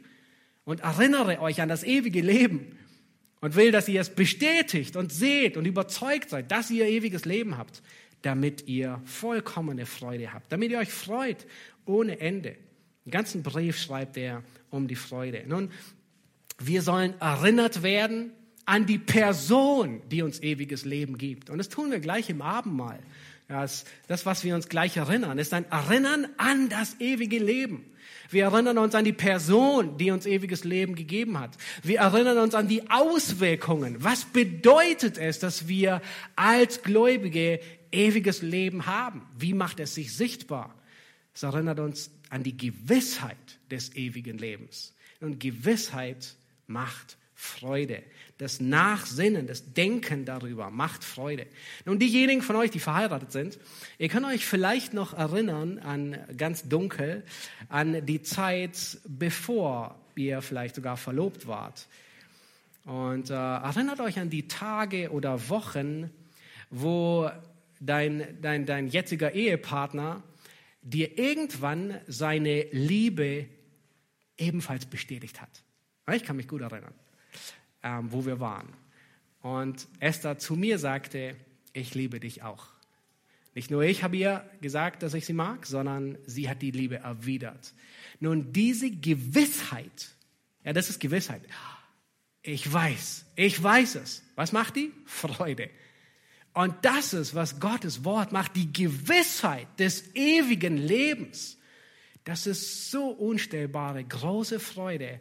und 0.66 0.82
erinnere 0.82 1.40
euch 1.40 1.62
an 1.62 1.70
das 1.70 1.86
ewige 1.86 2.20
Leben 2.20 2.76
und 3.42 3.56
will, 3.56 3.72
dass 3.72 3.88
ihr 3.88 4.02
es 4.02 4.10
bestätigt 4.10 4.96
und 4.96 5.12
seht 5.12 5.58
und 5.58 5.66
überzeugt 5.66 6.30
seid, 6.30 6.52
dass 6.52 6.70
ihr 6.70 6.86
ewiges 6.86 7.26
Leben 7.26 7.58
habt, 7.58 7.82
damit 8.22 8.68
ihr 8.68 9.02
vollkommene 9.06 9.86
Freude 9.86 10.34
habt, 10.34 10.52
damit 10.52 10.72
ihr 10.72 10.80
euch 10.80 10.92
freut 10.92 11.46
ohne 11.86 12.20
Ende. 12.20 12.56
Den 13.06 13.12
ganzen 13.12 13.44
Brief 13.44 13.78
schreibt 13.78 14.18
er 14.18 14.44
um 14.70 14.88
die 14.88 14.96
Freude. 14.96 15.44
Nun, 15.48 15.72
wir 16.60 16.82
sollen 16.82 17.20
erinnert 17.20 17.82
werden 17.82 18.32
an 18.66 18.86
die 18.86 19.00
Person, 19.00 20.02
die 20.12 20.22
uns 20.22 20.42
ewiges 20.42 20.86
Leben 20.86 21.18
gibt. 21.18 21.50
Und 21.50 21.58
das 21.58 21.70
tun 21.70 21.90
wir 21.90 22.00
gleich 22.00 22.30
im 22.30 22.42
Abendmahl. 22.42 23.00
Das, 23.50 23.84
das, 24.08 24.28
was 24.28 24.44
wir 24.44 24.54
uns 24.54 24.70
gleich 24.70 24.96
erinnern, 24.96 25.40
ist 25.40 25.56
ein 25.56 25.70
Erinnern 25.72 26.28
an 26.38 26.70
das 26.70 26.96
ewige 27.00 27.40
Leben. 27.40 27.84
Wir 28.30 28.44
erinnern 28.44 28.78
uns 28.78 28.94
an 28.94 29.04
die 29.04 29.12
Person, 29.12 29.98
die 29.98 30.12
uns 30.12 30.28
ewiges 30.28 30.64
Leben 30.64 30.94
gegeben 30.94 31.40
hat. 31.40 31.58
Wir 31.82 31.98
erinnern 31.98 32.38
uns 32.38 32.54
an 32.54 32.68
die 32.68 32.92
Auswirkungen. 32.92 34.04
Was 34.04 34.26
bedeutet 34.26 35.18
es, 35.18 35.40
dass 35.40 35.68
wir 35.68 36.04
als 36.36 36.84
Gläubige 36.84 37.60
ewiges 37.92 38.44
Leben 38.44 38.86
haben? 38.86 39.28
Wie 39.36 39.56
macht 39.56 39.80
es 39.80 39.96
sich 39.96 40.16
sichtbar? 40.16 40.76
Es 41.34 41.42
erinnert 41.42 41.80
uns 41.80 42.12
an 42.30 42.44
die 42.44 42.56
Gewissheit 42.56 43.60
des 43.72 43.96
ewigen 43.96 44.38
Lebens. 44.38 44.94
Und 45.22 45.40
Gewissheit 45.40 46.36
macht 46.68 47.18
Freude. 47.42 48.04
Das 48.38 48.60
Nachsinnen, 48.60 49.48
das 49.48 49.72
Denken 49.74 50.26
darüber 50.26 50.70
macht 50.70 51.06
Freude. 51.06 51.48
Nun, 51.86 51.98
diejenigen 51.98 52.42
von 52.42 52.58
euch, 52.58 52.70
die 52.70 52.82
verheiratet 52.82 53.32
sind, 53.32 53.58
ihr 53.98 54.10
könnt 54.10 54.26
euch 54.26 54.46
vielleicht 54.46 54.94
noch 54.94 55.14
erinnern 55.14 55.80
an 55.80 56.18
ganz 56.36 56.68
dunkel, 56.68 57.24
an 57.70 58.06
die 58.06 58.22
Zeit, 58.24 58.98
bevor 59.08 59.98
ihr 60.16 60.42
vielleicht 60.42 60.76
sogar 60.76 60.98
verlobt 60.98 61.48
wart. 61.48 61.88
Und 62.84 63.30
äh, 63.30 63.34
erinnert 63.34 64.02
euch 64.02 64.20
an 64.20 64.30
die 64.30 64.50
Tage 64.50 65.10
oder 65.10 65.48
Wochen, 65.48 66.10
wo 66.70 67.32
dein, 67.80 68.38
dein, 68.42 68.66
dein 68.66 68.90
jetziger 68.90 69.34
Ehepartner 69.34 70.24
dir 70.82 71.18
irgendwann 71.18 72.02
seine 72.06 72.64
Liebe 72.72 73.46
ebenfalls 74.38 74.86
bestätigt 74.86 75.42
hat. 75.42 75.64
Ich 76.12 76.26
kann 76.26 76.36
mich 76.36 76.50
gut 76.50 76.60
erinnern 76.60 76.94
ähm, 77.84 78.12
wo 78.12 78.26
wir 78.26 78.40
waren. 78.40 78.74
Und 79.42 79.88
Esther 80.00 80.38
zu 80.38 80.56
mir 80.56 80.80
sagte, 80.80 81.36
ich 81.74 81.96
liebe 81.96 82.20
dich 82.20 82.44
auch. 82.44 82.68
Nicht 83.56 83.72
nur 83.72 83.84
ich 83.84 84.04
habe 84.04 84.18
ihr 84.18 84.50
gesagt, 84.62 85.04
dass 85.04 85.14
ich 85.14 85.26
sie 85.26 85.34
mag, 85.34 85.66
sondern 85.66 86.18
sie 86.26 86.50
hat 86.50 86.62
die 86.62 86.72
Liebe 86.72 86.98
erwidert. 86.98 87.74
Nun, 88.20 88.54
diese 88.54 88.92
Gewissheit, 88.92 90.16
ja, 90.64 90.74
das 90.74 90.90
ist 90.90 91.00
Gewissheit. 91.00 91.42
Ich 92.42 92.72
weiß, 92.72 93.26
ich 93.36 93.62
weiß 93.62 93.96
es. 93.96 94.24
Was 94.36 94.52
macht 94.52 94.76
die? 94.76 94.92
Freude. 95.06 95.70
Und 96.54 96.74
das 96.84 97.14
ist, 97.14 97.36
was 97.36 97.60
Gottes 97.60 98.04
Wort 98.04 98.32
macht, 98.32 98.56
die 98.56 98.72
Gewissheit 98.72 99.68
des 99.80 100.16
ewigen 100.16 100.78
Lebens. 100.78 101.58
Das 102.24 102.48
ist 102.48 102.92
so 102.92 103.10
unstellbare, 103.10 104.04
große 104.04 104.60
Freude, 104.60 105.20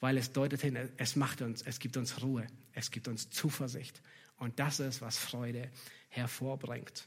weil 0.00 0.16
es 0.16 0.32
deutet 0.32 0.60
hin, 0.60 0.76
es 0.96 1.16
macht 1.16 1.42
uns, 1.42 1.62
es 1.62 1.78
gibt 1.78 1.96
uns 1.96 2.22
Ruhe, 2.22 2.46
es 2.72 2.90
gibt 2.90 3.08
uns 3.08 3.30
Zuversicht. 3.30 4.02
Und 4.36 4.58
das 4.58 4.80
ist, 4.80 5.00
was 5.00 5.16
Freude 5.16 5.70
hervorbringt. 6.08 7.06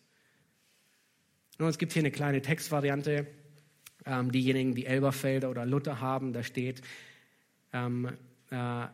Nun, 1.59 1.69
es 1.69 1.77
gibt 1.77 1.93
hier 1.93 2.01
eine 2.01 2.11
kleine 2.11 2.41
Textvariante. 2.41 3.27
Ähm, 4.05 4.31
diejenigen, 4.31 4.75
die 4.75 4.85
Elberfelder 4.85 5.49
oder 5.49 5.65
Luther 5.65 5.99
haben, 5.99 6.31
da 6.31 6.43
steht, 6.43 6.81
ähm, 7.73 8.17
äh, 8.51 8.87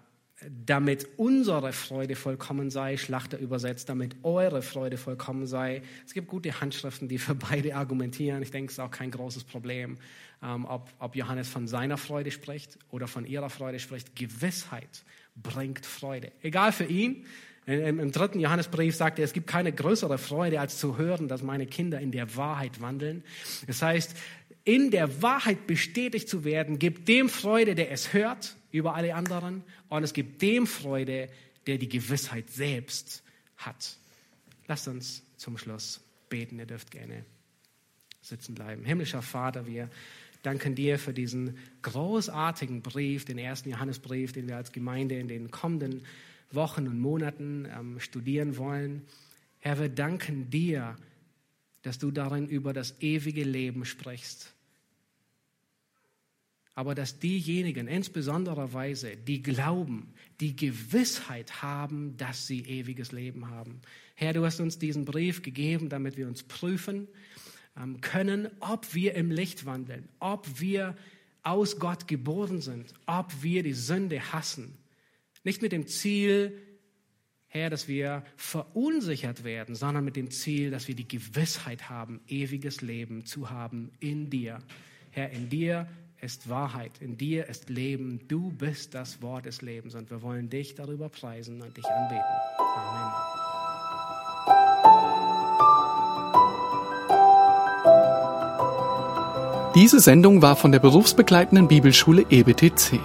damit 0.66 1.08
unsere 1.18 1.74
Freude 1.74 2.16
vollkommen 2.16 2.70
sei, 2.70 2.98
Schlachter 2.98 3.38
übersetzt, 3.38 3.90
damit 3.90 4.16
eure 4.24 4.62
Freude 4.62 4.98
vollkommen 4.98 5.48
sei. 5.48 5.82
Es 6.06 6.14
gibt 6.14 6.28
gute 6.28 6.62
Handschriften, 6.62 7.08
die 7.08 7.18
für 7.18 7.36
beide 7.36 7.76
argumentieren. 7.76 8.42
Ich 8.42 8.52
denke, 8.52 8.68
es 8.72 8.74
ist 8.74 8.80
auch 8.80 8.92
kein 8.92 9.12
großes 9.12 9.44
Problem, 9.44 9.98
ähm, 10.42 10.66
ob, 10.66 10.90
ob 11.00 11.16
Johannes 11.16 11.50
von 11.50 11.68
seiner 11.68 11.98
Freude 11.98 12.32
spricht 12.32 12.78
oder 12.90 13.08
von 13.08 13.26
ihrer 13.26 13.50
Freude 13.50 13.80
spricht. 13.80 14.16
Gewissheit 14.16 15.04
bringt 15.36 15.86
Freude. 15.86 16.32
Egal 16.42 16.72
für 16.72 16.86
ihn. 16.86 17.26
Im, 17.66 18.00
Im 18.00 18.12
dritten 18.12 18.40
Johannesbrief 18.40 18.96
sagt 18.96 19.20
er, 19.20 19.26
es 19.26 19.32
gibt 19.32 19.48
keine 19.48 19.72
größere 19.72 20.18
Freude, 20.18 20.60
als 20.60 20.78
zu 20.78 20.98
hören, 20.98 21.30
dass 21.30 21.44
meine 21.44 21.66
Kinder 21.66 22.00
in 22.00 22.12
der 22.12 22.36
Wahrheit 22.36 22.82
wandeln. 22.82 23.24
Das 23.68 23.82
heißt, 23.82 24.16
in 24.66 24.92
der 24.92 25.22
Wahrheit 25.22 25.68
bestätigt 25.68 26.28
zu 26.28 26.44
werden, 26.44 26.80
gibt 26.80 27.08
dem 27.08 27.30
Freude, 27.30 27.76
der 27.76 27.92
es 27.92 28.14
hört, 28.14 28.56
über 28.74 28.96
alle 28.96 29.16
anderen. 29.16 29.64
Und 29.88 30.04
es 30.04 30.12
gibt 30.12 30.42
dem 30.42 30.68
Freude, 30.68 31.30
der 31.68 31.78
die 31.78 31.88
Gewissheit 31.88 32.50
selbst 32.50 33.24
hat. 33.56 33.98
Lasst 34.68 34.90
uns 34.90 35.24
zum 35.38 35.58
Schluss 35.58 36.02
beten. 36.28 36.60
Ihr 36.60 36.66
dürft 36.66 36.92
gerne 36.92 37.24
sitzen 38.22 38.56
bleiben. 38.56 38.84
Himmlischer 38.84 39.22
Vater, 39.22 39.68
wir 39.68 39.90
danken 40.42 40.76
dir 40.76 40.98
für 40.98 41.14
diesen 41.14 41.58
großartigen 41.84 42.82
Brief, 42.82 43.26
den 43.26 43.38
ersten 43.38 43.70
Johannesbrief, 43.70 44.34
den 44.34 44.48
wir 44.48 44.58
als 44.58 44.72
Gemeinde 44.72 45.18
in 45.18 45.28
den 45.28 45.52
kommenden 45.52 46.04
Wochen 46.52 46.88
und 46.88 47.00
Monaten 47.00 47.66
ähm, 47.66 48.00
studieren 48.00 48.58
wollen. 48.58 49.04
Herr, 49.60 49.80
wir 49.80 49.90
danken 49.90 50.50
dir, 50.50 50.96
dass 51.84 52.00
du 52.00 52.12
darin 52.12 52.48
über 52.48 52.74
das 52.74 53.00
ewige 53.02 53.44
Leben 53.44 53.86
sprichst 53.86 54.53
aber 56.76 56.96
dass 56.96 57.20
diejenigen, 57.20 57.88
insbesondere 57.88 58.74
Weise, 58.74 59.16
die 59.16 59.42
glauben, 59.42 60.14
die 60.40 60.56
Gewissheit 60.56 61.62
haben, 61.62 62.18
dass 62.18 62.48
sie 62.48 62.62
ewiges 62.62 63.12
Leben 63.12 63.50
haben. 63.50 63.82
Herr, 64.16 64.34
du 64.34 64.44
hast 64.46 64.60
uns 64.60 64.80
diesen 64.80 65.06
Brief 65.06 65.44
gegeben, 65.44 65.90
damit 65.90 66.18
wir 66.18 66.28
uns 66.28 66.44
prüfen 66.44 67.08
ähm, 67.78 68.02
können, 68.02 68.50
ob 68.60 68.94
wir 68.94 69.14
im 69.16 69.30
Licht 69.30 69.66
wandeln, 69.66 70.10
ob 70.20 70.60
wir 70.60 70.96
aus 71.44 71.78
Gott 71.78 72.08
geboren 72.08 72.62
sind, 72.62 72.94
ob 73.06 73.32
wir 73.44 73.64
die 73.64 73.74
Sünde 73.74 74.32
hassen. 74.32 74.78
Nicht 75.44 75.62
mit 75.62 75.74
dem 75.74 75.88
Ziel, 75.88 76.58
Herr, 77.48 77.70
dass 77.70 77.88
wir 77.88 78.24
verunsichert 78.36 79.44
werden, 79.44 79.76
sondern 79.76 80.04
mit 80.06 80.16
dem 80.16 80.32
Ziel, 80.32 80.72
dass 80.72 80.88
wir 80.88 80.96
die 80.96 81.08
Gewissheit 81.08 81.88
haben, 81.90 82.22
ewiges 82.28 82.82
Leben 82.82 83.26
zu 83.26 83.52
haben 83.52 83.92
in 84.00 84.32
dir. 84.32 84.60
Herr, 85.12 85.30
in 85.30 85.50
dir 85.50 85.88
ist 86.24 86.50
Wahrheit, 86.50 86.94
in 87.02 87.18
dir 87.18 87.48
ist 87.50 87.70
Leben. 87.70 88.22
Du 88.30 88.50
bist 88.52 88.94
das 88.96 89.22
Wort 89.22 89.46
des 89.46 89.62
Lebens 89.62 89.94
und 89.94 90.10
wir 90.10 90.22
wollen 90.22 90.50
dich 90.50 90.74
darüber 90.74 91.10
preisen 91.10 91.62
und 91.62 91.76
dich 91.76 91.86
anbeten. 91.86 92.24
Amen. 92.58 93.12
Diese 99.76 100.00
Sendung 100.00 100.42
war 100.42 100.56
von 100.56 100.72
der 100.72 100.80
berufsbegleitenden 100.80 101.68
Bibelschule 101.68 102.26
EBTC. 102.30 103.00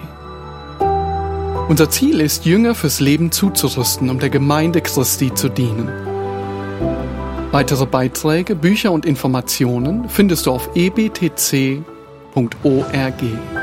Unser 1.67 1.89
Ziel 1.89 2.21
ist, 2.21 2.45
Jünger 2.45 2.73
fürs 2.73 3.01
Leben 3.01 3.33
zuzurüsten, 3.33 4.09
um 4.09 4.19
der 4.19 4.29
Gemeinde 4.29 4.79
Christi 4.81 5.33
zu 5.33 5.49
dienen. 5.49 5.89
Weitere 7.51 7.85
Beiträge, 7.85 8.55
Bücher 8.55 8.91
und 8.91 9.05
Informationen 9.05 10.07
findest 10.07 10.45
du 10.45 10.51
auf 10.51 10.69
ebtc.org. 12.35 13.58